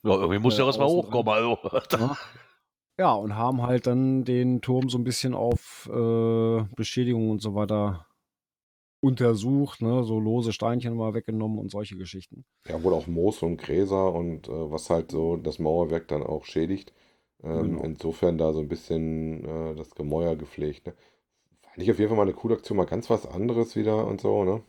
[0.04, 1.34] Ja, irgendwie muss Äh, ja erstmal außen hochkommen.
[1.34, 1.58] Also.
[1.98, 2.18] Ja.
[2.98, 7.56] Ja, und haben halt dann den Turm so ein bisschen auf äh, Beschädigungen und so
[7.56, 8.06] weiter
[9.02, 10.04] untersucht, ne?
[10.04, 12.46] So lose Steinchen mal weggenommen und solche Geschichten.
[12.68, 16.46] Ja, wohl auch Moos und Gräser und äh, was halt so das Mauerwerk dann auch
[16.46, 16.94] schädigt.
[17.44, 17.84] Ähm, Genau.
[17.84, 20.86] Insofern da so ein bisschen äh, das Gemäuer gepflegt.
[20.86, 20.94] Ne?
[21.62, 24.22] Fand ich auf jeden Fall mal eine coole Aktion, mal ganz was anderes wieder und
[24.22, 24.62] so, ne?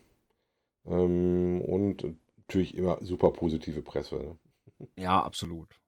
[0.85, 2.03] Ähm, und
[2.37, 4.15] natürlich immer super positive Presse.
[4.79, 4.87] Ne?
[4.97, 5.79] Ja, absolut.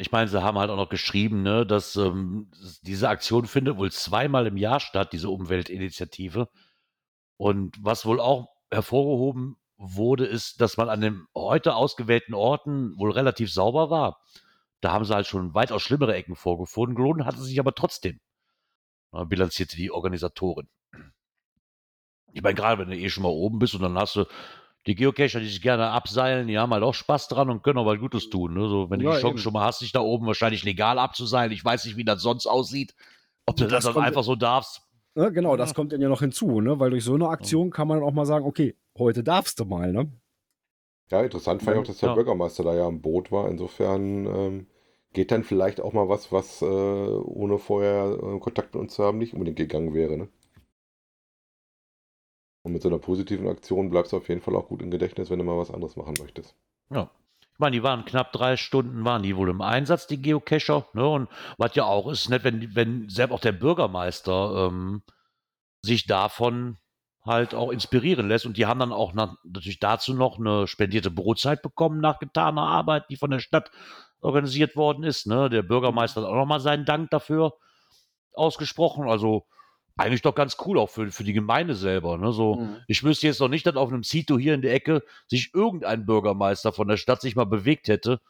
[0.00, 3.92] Ich meine, sie haben halt auch noch geschrieben, ne, dass ähm, diese Aktion findet wohl
[3.92, 6.48] zweimal im Jahr statt, diese Umweltinitiative.
[7.36, 13.10] Und was wohl auch hervorgehoben wurde, ist, dass man an den heute ausgewählten Orten wohl
[13.12, 14.22] relativ sauber war.
[14.80, 16.96] Da haben sie halt schon weitaus schlimmere Ecken vorgefunden.
[16.96, 18.20] Gelohnt hat es sich aber trotzdem,
[19.26, 20.70] bilanzierte die Organisatorin.
[22.32, 24.24] Ich meine, gerade wenn du eh schon mal oben bist und dann hast du
[24.86, 27.86] die Geocacher, die sich gerne abseilen, die haben halt auch Spaß dran und können auch
[27.86, 28.54] was Gutes tun.
[28.54, 28.68] Ne?
[28.68, 29.38] So, wenn du Ja, die Chance eben.
[29.38, 31.52] schon mal hast, dich da oben wahrscheinlich legal abzuseilen.
[31.52, 32.94] Ich weiß nicht, wie das sonst aussieht.
[33.46, 34.82] Ob du das, Das dann einfach so darfst.
[35.14, 35.74] Ne, genau, das Ja.
[35.74, 36.78] kommt dann ja noch hinzu, ne?
[36.78, 39.64] Weil durch so eine Aktion kann man dann auch mal sagen, okay, heute darfst du
[39.64, 40.10] mal, ne?
[41.10, 42.14] Ja, interessant fand ich auch, dass der Ja.
[42.14, 43.48] Bürgermeister da ja am Boot war.
[43.48, 44.66] Insofern ähm,
[45.12, 49.02] geht dann vielleicht auch mal was, was äh, ohne vorher äh, Kontakt mit uns zu
[49.04, 50.16] haben nicht unbedingt gegangen wäre.
[50.16, 50.28] Ne?
[52.62, 55.30] Und mit so einer positiven Aktion bleibst du auf jeden Fall auch gut im Gedächtnis,
[55.30, 56.54] wenn du mal was anderes machen möchtest.
[56.90, 57.10] Ja.
[57.52, 60.86] Ich meine, die waren knapp drei Stunden, waren die wohl im Einsatz, die Geocacher.
[60.94, 61.06] Ne?
[61.06, 65.02] Und was ja auch ist, nett, wenn, wenn selbst auch der Bürgermeister ähm,
[65.82, 66.78] sich davon
[67.24, 68.46] halt auch inspirieren lässt.
[68.46, 72.62] Und die haben dann auch nach, natürlich dazu noch eine spendierte Brotzeit bekommen nach getaner
[72.62, 73.70] Arbeit, die von der Stadt
[74.20, 75.26] organisiert worden ist.
[75.26, 75.50] Ne?
[75.50, 77.54] Der Bürgermeister hat auch nochmal seinen Dank dafür
[78.32, 79.08] ausgesprochen.
[79.08, 79.46] Also
[80.00, 82.18] eigentlich doch ganz cool auch für, für die Gemeinde selber.
[82.18, 82.32] Ne?
[82.32, 82.76] So, Mhm.
[82.88, 86.06] ich wüsste jetzt noch nicht, dass auf einem Zito hier in der Ecke sich irgendein
[86.06, 88.20] Bürgermeister von der Stadt sich mal bewegt hätte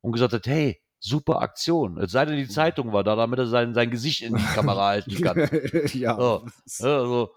[0.00, 1.98] und gesagt hat, hey, super Aktion.
[1.98, 4.86] Es sei denn, die Zeitung war da, damit er sein, sein Gesicht in die Kamera
[4.88, 5.48] halten kann.
[5.94, 6.18] ja.
[6.18, 6.42] Ja,
[6.80, 7.30] also,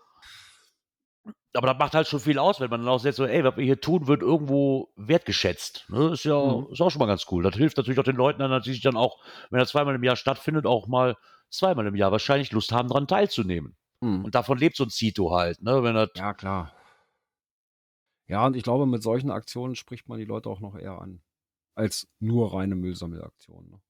[1.53, 3.55] aber das macht halt schon viel aus, wenn man dann auch sagt, so, ey, was
[3.55, 5.85] wir hier tun, wird irgendwo wertgeschätzt.
[5.89, 6.11] Ne?
[6.11, 6.67] Ist ja Mhm.
[6.71, 7.43] ist auch schon mal ganz cool.
[7.43, 9.19] Das hilft natürlich auch den Leuten dann natürlich dann auch,
[9.49, 11.15] wenn er zweimal im Jahr stattfindet, auch mal
[11.49, 13.75] zweimal im Jahr wahrscheinlich Lust haben, daran teilzunehmen.
[14.01, 14.25] Mhm.
[14.25, 15.83] Und davon lebt so ein Zito halt, ne?
[15.83, 16.73] Wenn das, Ja, klar.
[18.27, 21.21] Ja, und ich glaube, mit solchen Aktionen spricht man die Leute auch noch eher an.
[21.75, 23.69] Als nur reine Müllsammelaktionen.
[23.69, 23.81] Ne?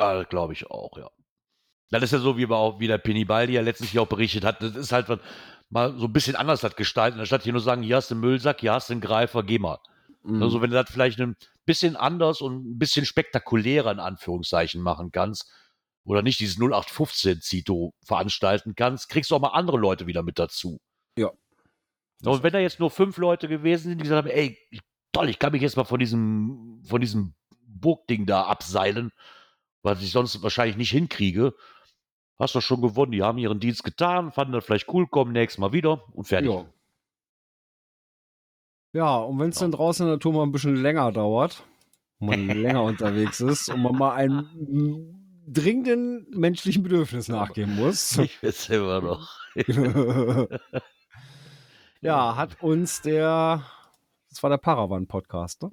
[0.00, 1.08] ah, glaube ich auch, ja.
[1.90, 4.44] Das ist ja so, wie, wir auch, wie der Penibaldi ja letztens hier auch berichtet
[4.44, 4.62] hat.
[4.62, 5.08] Das ist halt
[5.70, 8.20] mal so ein bisschen anders hat gestalten, anstatt hier nur sagen, hier hast du einen
[8.20, 9.78] Müllsack, hier hast du einen Greifer, geh mal.
[10.22, 10.42] Mhm.
[10.42, 11.36] Also wenn du das vielleicht ein
[11.66, 15.50] bisschen anders und ein bisschen spektakulärer in Anführungszeichen machen kannst
[16.04, 20.38] oder nicht dieses 0815 Zito veranstalten kannst, kriegst du auch mal andere Leute wieder mit
[20.38, 20.80] dazu.
[21.16, 21.30] Ja.
[22.24, 24.58] Und wenn da jetzt nur fünf Leute gewesen sind, die gesagt haben, ey,
[25.12, 27.34] toll, ich kann mich jetzt mal von diesem, von diesem
[27.66, 29.12] Burgding da abseilen,
[29.82, 31.54] was ich sonst wahrscheinlich nicht hinkriege,
[32.38, 33.12] hast du schon gewonnen.
[33.12, 36.50] Die haben ihren Dienst getan, fanden das vielleicht cool, kommen nächstes Mal wieder und fertig.
[36.50, 36.66] Ja.
[38.92, 39.62] Ja, und wenn es Ja.
[39.62, 41.62] dann draußen in der Natur mal ein bisschen länger dauert,
[42.18, 48.42] man länger unterwegs ist und man mal einem mm, dringenden menschlichen Bedürfnis nachgeben muss, Ich
[48.42, 49.28] weiß immer noch.
[52.00, 53.64] ja, hat uns der,
[54.28, 55.72] das war der Paravan-Podcast, ne?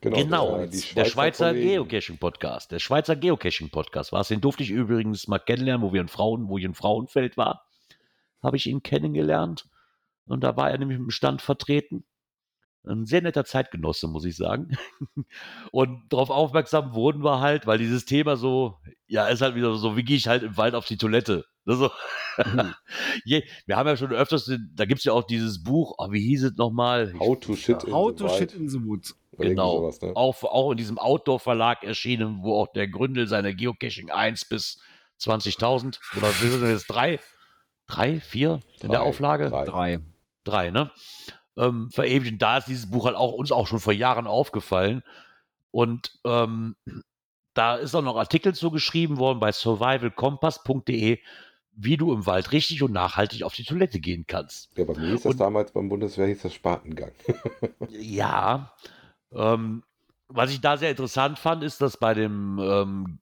[0.00, 1.52] Genau, der, die der Schweizer.
[1.52, 2.70] Geocaching-Podcast.
[2.70, 4.28] Der Schweizer Geocaching-Podcast war es.
[4.28, 7.66] Den durfte ich übrigens mal kennenlernen, wo wir in Frauen, wo ich in Frauenfeld war.
[8.40, 9.68] Habe ich ihn kennengelernt.
[10.26, 12.04] Und da war er nämlich im Stand vertreten.
[12.84, 14.76] Ein sehr netter Zeitgenosse, muss ich sagen.
[15.72, 18.76] Und darauf aufmerksam wurden wir halt, weil dieses Thema so,
[19.06, 21.44] ja, ist halt wieder so, wie gehe ich halt im Wald auf die Toilette?
[21.66, 21.90] So.
[23.24, 26.20] Je, wir haben ja schon öfters, da gibt es ja auch dieses Buch, oh, wie
[26.20, 27.12] hieß es nochmal?
[27.18, 29.14] How to shit in How the to shit in the woods.
[29.36, 29.78] Genau.
[29.78, 30.12] Sowas, ne?
[30.14, 34.80] auch, auch in diesem Outdoor-Verlag erschienen, wo auch der Gründel seine Geocaching 1 bis
[35.20, 37.20] 20.000 oder wie sind das jetzt drei,
[37.86, 39.50] drei, vier in der Drei, Auflage?
[39.50, 39.64] drei.
[39.64, 40.00] Drei.
[40.44, 40.90] Drei, ne?
[41.58, 42.40] Ähm, verewigt.
[42.40, 45.02] Da ist dieses Buch halt auch uns auch schon vor Jahren aufgefallen.
[45.72, 46.76] Und ähm,
[47.54, 51.18] da ist auch noch Artikel zu geschrieben worden bei survivalkompass.de,
[51.72, 54.70] wie du im Wald richtig und nachhaltig auf die Toilette gehen kannst.
[54.76, 57.12] Ja, bei mir ist das Und- damals beim Bundeswehr hieß das Spatengang.
[57.90, 58.72] Ja,
[59.32, 59.82] ähm,
[60.28, 63.18] was ich da sehr interessant fand, ist, dass bei dem ähm,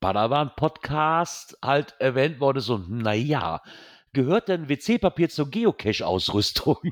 [0.00, 3.62] Padawan-Podcast halt erwähnt wurde, so, naja,
[4.12, 6.76] gehört denn WC-Papier zur Geocache-Ausrüstung?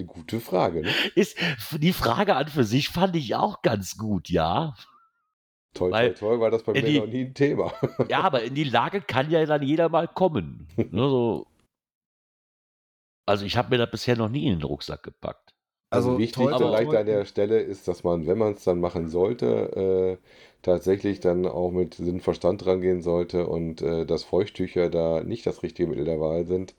[0.00, 0.90] Eine gute Frage, ne?
[1.14, 1.36] ist
[1.78, 4.74] die Frage an für sich fand ich auch ganz gut, ja.
[5.74, 7.72] Toll, Weil- toll, toll, war das bei mir die- noch nie ein Thema.
[8.08, 10.66] Ja, aber in die Lage kann ja dann jeder mal kommen.
[10.76, 11.46] Ne, so.
[13.26, 15.54] Also ich habe mir das bisher noch nie in den Rucksack gepackt.
[15.92, 18.80] Also, Also wichtig toll, vielleicht an der Stelle ist, dass man, wenn man es dann
[18.80, 20.26] machen sollte, äh,
[20.62, 25.46] tatsächlich dann auch mit Sinn und Verstand rangehen sollte und äh, dass Feuchttücher da nicht
[25.46, 26.74] das richtige Mittel der Wahl sind.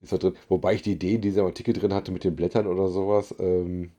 [0.00, 0.36] Ist da drin.
[0.48, 3.92] Wobei ich die Idee in diesem Artikel drin hatte mit den Blättern oder sowas, ähm,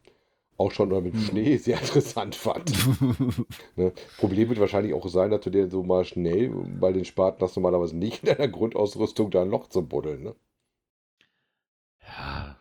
[0.57, 1.21] auch schon oder mit Hm.
[1.21, 2.71] Schnee sehr interessant fand.
[3.75, 3.93] Ne?
[4.17, 7.55] Problem wird wahrscheinlich auch sein, dass du dir so mal schnell, bei den Spaten hast
[7.55, 10.23] du normalerweise nicht in deiner Grundausrüstung da ein Loch zu buddeln.
[10.23, 10.35] Ne?
[12.01, 12.57] Ja.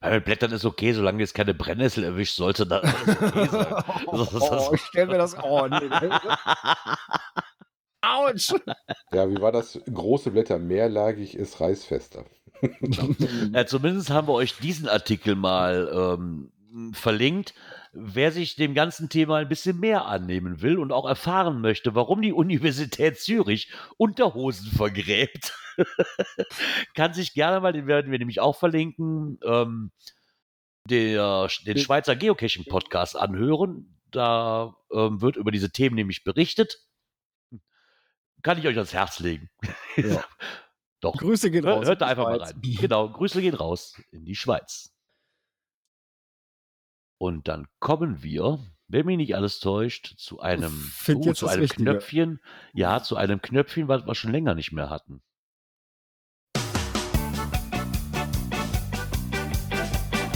[0.00, 3.74] Aber mit Blättern ist okay, solange jetzt keine Brennnessel erwischt, sollte da okay sein.
[4.06, 5.36] oh, ich stell mir das.
[5.42, 5.88] Oh, nee.
[8.00, 8.52] Autsch!
[9.12, 9.78] Ja, wie war das?
[9.92, 12.24] Große Blätter, mehrlagig ist reißfester.
[13.52, 17.54] Ja, zumindest haben wir euch diesen Artikel mal ähm, verlinkt.
[17.92, 22.22] Wer sich dem ganzen Thema ein bisschen mehr annehmen will und auch erfahren möchte, warum
[22.22, 25.54] die Universität Zürich Unterhosen vergräbt,
[26.94, 29.92] kann sich gerne mal, den werden wir nämlich auch verlinken, ähm,
[30.88, 33.98] der, den Schweizer Geocaching-Podcast anhören.
[34.10, 36.78] Da ähm, wird über diese Themen nämlich berichtet.
[38.42, 39.50] Kann ich euch ans Herz legen.
[39.96, 40.24] Ja.
[41.02, 41.16] Doch.
[41.16, 41.86] Grüße gehen raus.
[41.86, 42.54] hört da in die einfach mal Schweiz.
[42.54, 42.76] rein.
[42.80, 44.94] Genau, Grüße gehen raus in die Schweiz.
[47.18, 51.82] Und dann kommen wir, wenn mich nicht alles täuscht, zu einem, jetzt zu einem Richtige.
[51.84, 52.40] Knöpfchen.
[52.72, 55.22] Ja, zu einem Knöpfchen, was wir schon länger nicht mehr hatten.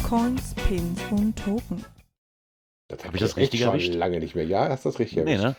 [0.02, 1.84] Coins, Pins und Token.
[2.88, 3.94] Das Hab ich das richtig schon erwischt?
[3.94, 4.44] lange nicht mehr.
[4.46, 5.44] Ja, hast das richtig Nee, erwischt.
[5.44, 5.56] ne?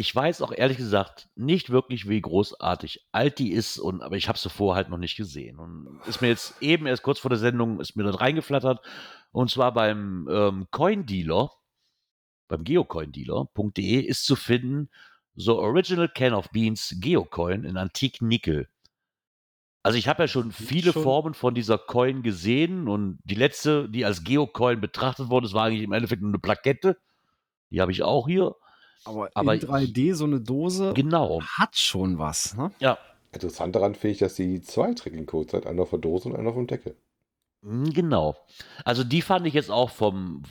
[0.00, 4.28] Ich weiß auch ehrlich gesagt nicht wirklich, wie großartig alt die ist, und, aber ich
[4.28, 5.58] habe sie vorher halt noch nicht gesehen.
[5.58, 8.80] Und ist mir jetzt eben erst kurz vor der Sendung ist mir das reingeflattert.
[9.30, 11.50] Und zwar beim ähm, Coin-Dealer,
[12.48, 14.88] beim geocoindealer.de ist zu finden
[15.34, 18.68] The Original Can of Beans Geocoin in Antik Nickel.
[19.82, 23.86] Also ich habe ja schon viele Schon- Formen von dieser Coin gesehen und die letzte,
[23.90, 26.96] die als Geocoin betrachtet wurde, das war eigentlich im Endeffekt nur eine Plakette.
[27.70, 28.56] Die habe ich auch hier.
[29.04, 31.40] Aber, Aber in 3D so eine Dose Genau.
[31.42, 32.56] hat schon was.
[32.56, 32.70] Ne?
[32.80, 32.98] Ja,
[33.32, 35.64] Interessant daran finde ich, dass sie zwei Tracking-Codes hat.
[35.66, 36.96] Einer auf der Dose und einer auf dem Deckel.
[37.62, 38.36] Mm, Genau.
[38.84, 40.42] Also die fand ich jetzt auch vom,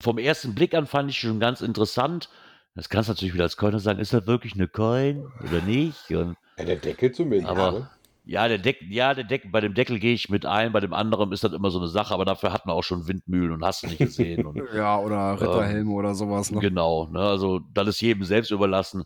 [0.00, 2.28] vom ersten Blick an fand ich schon ganz interessant.
[2.76, 6.08] Das kannst du natürlich wieder als Coiner sagen, ist das wirklich eine Coin oder nicht?
[6.12, 7.50] Und Ja, der Deckel zumindest.
[7.50, 7.90] Aber- ne?
[8.24, 10.92] Ja, der Deck, ja, der Deck, bei dem Deckel gehe ich mit ein, bei dem
[10.92, 13.64] anderen ist das immer so eine Sache, aber dafür hatten wir auch schon Windmühlen und
[13.64, 14.46] hast du nicht gesehen.
[14.46, 16.50] Und, Ja, oder Ritterhelme oder sowas.
[16.50, 16.60] Ne?
[16.60, 17.20] Genau, ne?
[17.20, 19.04] also das ist jedem selbst überlassen.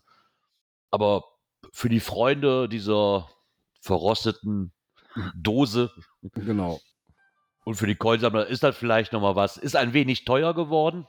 [0.91, 1.23] Aber
[1.73, 3.27] für die Freunde dieser
[3.81, 4.71] verrosteten
[5.35, 5.91] Dose
[6.33, 6.79] Genau.
[7.65, 9.57] und für die Coinsammler ist das vielleicht nochmal was.
[9.57, 11.07] Ist ein wenig teuer geworden.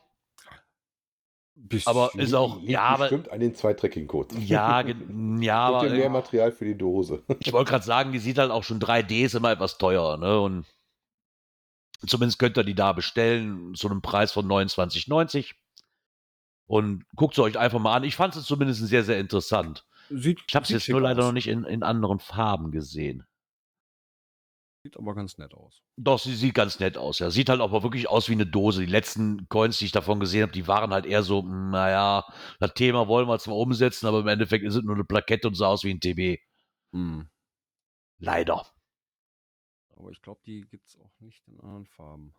[1.87, 4.39] Aber ist auch, ja, aber, bestimmt an den zwei Tracking-Codes.
[4.49, 4.95] ja, ge-
[5.41, 7.23] ja, Und aber mehr Material für die Dose.
[7.41, 10.41] ich wollte gerade sagen, die sieht halt auch schon 3D, ist immer etwas teuer, ne?
[10.41, 10.65] Und
[12.07, 15.55] zumindest könnt ihr die da bestellen zu einem Preis von 29,90.
[16.67, 18.05] Und guckt sie euch einfach mal an.
[18.05, 19.87] Ich fand es zumindest sehr, sehr interessant.
[20.11, 21.27] Sieht, Ich habe es jetzt nur leider aus.
[21.27, 23.25] noch nicht in, in anderen Farben gesehen.
[24.83, 25.83] Sieht aber ganz nett aus.
[25.97, 27.19] Doch, sie sieht ganz nett aus.
[27.19, 28.81] Ja, sieht halt aber wirklich aus wie eine Dose.
[28.81, 32.25] Die letzten Coins, die ich davon gesehen habe, die waren halt eher so, naja,
[32.61, 35.55] das Thema wollen wir zwar umsetzen, aber im Endeffekt ist es nur eine Plakette und
[35.55, 36.41] sah aus wie ein TB.
[36.93, 37.29] Hm.
[38.19, 38.67] Leider.
[39.97, 42.35] Aber ich glaube, die gibt es auch nicht in anderen Farben.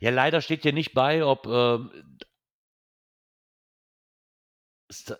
[0.00, 1.90] Ja, leider steht hier nicht bei, ob, ähm,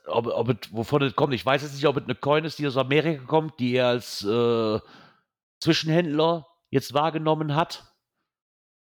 [0.07, 1.35] ob, ob es, wovon es kommt.
[1.35, 3.89] Ich weiß jetzt nicht, ob es eine Coin ist, die aus Amerika kommt, die er
[3.89, 4.81] als äh,
[5.61, 7.95] Zwischenhändler jetzt wahrgenommen hat.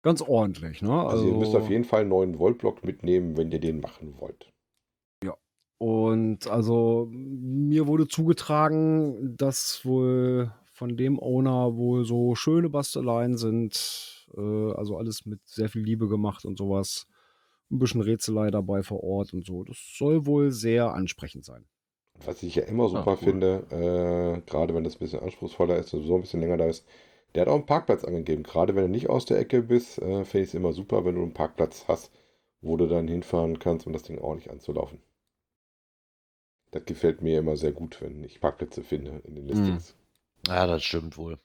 [0.01, 0.93] ganz ordentlich, ne?
[0.93, 4.53] Also, ihr müsst auf jeden Fall einen neuen Voltblock mitnehmen, wenn ihr den machen wollt.
[5.77, 14.27] Und also mir wurde zugetragen, dass wohl von dem Owner wohl so schöne Basteleien sind.
[14.35, 17.07] Äh, also alles mit sehr viel Liebe gemacht und sowas.
[17.71, 19.63] Ein bisschen Rätselei dabei vor Ort und so.
[19.63, 21.65] Das soll wohl sehr ansprechend sein.
[22.23, 23.17] Was ich ja immer super cool.
[23.17, 26.65] finde, äh, gerade wenn das ein bisschen anspruchsvoller ist und so ein bisschen länger da
[26.65, 26.85] ist,
[27.33, 28.43] der hat auch einen Parkplatz angegeben.
[28.43, 31.15] Gerade wenn du nicht aus der Ecke bist, äh, finde ich es immer super, wenn
[31.15, 32.11] du einen Parkplatz hast,
[32.61, 34.99] wo du dann hinfahren kannst, um das Ding ordentlich anzulaufen.
[36.75, 39.95] Das gefällt mir immer sehr gut, wenn ich Parkplätze finde in den Listings.
[40.47, 41.37] Ja, das stimmt wohl.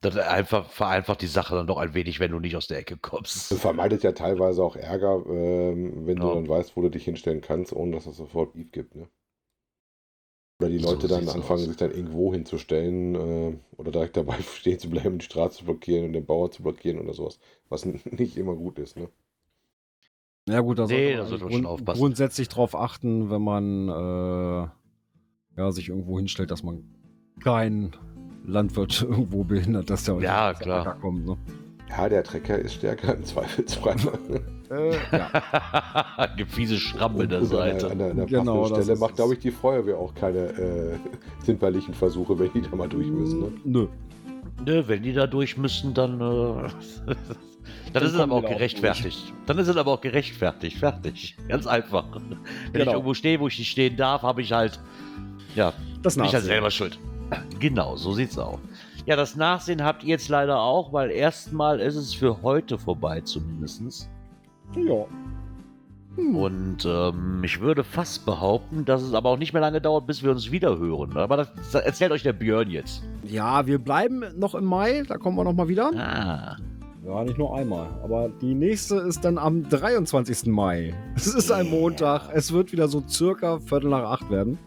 [0.00, 2.96] Das einfach, vereinfacht die Sache dann doch ein wenig, wenn du nicht aus der Ecke
[2.98, 3.50] kommst.
[3.50, 6.34] Das vermeidet ja teilweise auch Ärger, ähm, wenn du Ja.
[6.34, 8.94] dann weißt, wo du dich hinstellen kannst, ohne dass es sofort Beef gibt.
[8.96, 9.08] Ne?
[10.60, 11.68] Oder die So Leute dann sieht's anfangen, aus.
[11.68, 16.06] sich dann irgendwo hinzustellen äh, oder direkt dabei stehen zu bleiben, die Straße zu blockieren
[16.06, 17.38] und den Bauer zu blockieren oder sowas.
[17.68, 18.96] Was nicht immer gut ist.
[18.96, 19.08] Ne?
[20.48, 21.98] Ja gut, da Nee, sollte man sollte man grund schon aufpassen.
[22.00, 24.68] grundsätzlich drauf achten, wenn man äh,
[25.60, 26.84] ja, sich irgendwo hinstellt, dass man
[27.42, 27.92] kein
[28.46, 30.98] Landwirt irgendwo behindert, dass der Ja, klar.
[31.00, 31.24] Kommt.
[31.26, 31.36] Ne?
[31.88, 33.96] Ja, der Trecker ist stärker im Zweifelsfall.
[34.70, 36.26] Äh, ja.
[36.38, 37.90] Gibt fiese Schrammen in der Und an der, Seite.
[37.90, 40.96] an der, an der Genau, Stelle macht, glaube ich, die Feuerwehr auch keine äh,
[41.44, 43.40] zimperlichen Versuche, wenn die da mal durch müssen.
[43.40, 43.52] Ne?
[43.64, 43.86] Nö.
[44.64, 46.18] Ne, wenn die da durch müssen, dann.
[46.18, 47.14] Äh,
[47.92, 49.32] dann ist es aber auch da auch gerechtfertigt.
[49.46, 50.78] Dann ist es aber auch gerechtfertigt.
[50.78, 51.36] Fertig.
[51.48, 52.04] Ganz einfach.
[52.14, 52.38] Wenn
[52.72, 52.92] ich Genau.
[52.92, 54.78] irgendwo stehe, wo ich nicht stehen darf, habe ich halt.
[55.54, 56.98] Ja, Das bin ich halt selber schuld.
[57.60, 58.58] Genau, so sieht's aus.
[59.06, 63.20] Ja, das Nachsehen habt ihr jetzt leider auch, weil erstmal ist es für heute vorbei,
[63.20, 64.08] zumindest.
[64.76, 65.04] Ja.
[66.16, 66.36] Hm.
[66.36, 70.22] Und ähm, ich würde fast behaupten, dass es aber auch nicht mehr lange dauert, bis
[70.22, 71.16] wir uns wieder hören.
[71.16, 73.02] Aber das, das erzählt euch der Björn jetzt.
[73.24, 75.90] Ja, wir bleiben noch im Mai, da kommen wir noch mal wieder.
[75.96, 76.56] Ah.
[77.06, 77.88] Ja, nicht nur einmal.
[78.02, 80.46] Aber die nächste ist dann am 23.
[80.46, 80.94] Mai.
[81.14, 82.30] Es ist ein Montag.
[82.32, 84.58] Es wird wieder so circa Viertel nach acht werden.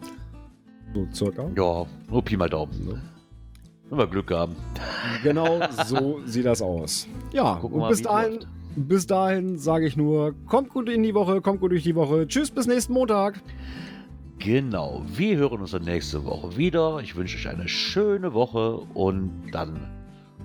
[0.94, 1.50] So circa.
[1.56, 2.86] Ja, nur Pi mal Daumen.
[2.86, 3.02] Ne?
[3.90, 4.54] Wenn wir Glück haben.
[5.24, 7.08] Genau so sieht das aus.
[7.32, 8.38] Ja, Gucken und mal, bis dahin.
[8.76, 12.28] Bis dahin sage ich nur, kommt gut in die Woche, kommt gut durch die Woche.
[12.28, 13.40] Tschüss, bis nächsten Montag.
[14.38, 17.00] Genau, wir hören uns dann nächste Woche wieder.
[17.00, 19.97] Ich wünsche euch eine schöne Woche und dann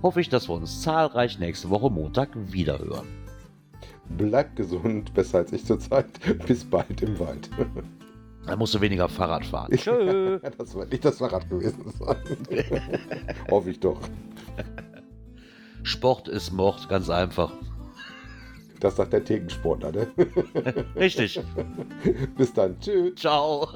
[0.04, 3.08] hoffe ich, dass wir uns zahlreich nächste Woche Montag wieder hören.
[4.10, 6.08] Bleibt gesund, besser als ich zurzeit.
[6.45, 7.49] Bis bald im Wald.
[8.45, 9.72] Dann musst du weniger Fahrrad fahren.
[9.72, 10.38] Tschö.
[10.58, 12.18] das wird nicht das Fahrrad gewesen sein.
[13.49, 14.01] Hoffe ich doch.
[15.84, 17.54] Sport ist Mord, ganz einfach.
[18.82, 20.08] Das sagt der Thekensportler, ne?
[20.97, 21.39] Richtig.
[22.36, 22.78] Bis dann.
[22.82, 23.16] Tschüss.
[23.16, 23.70] Ciao.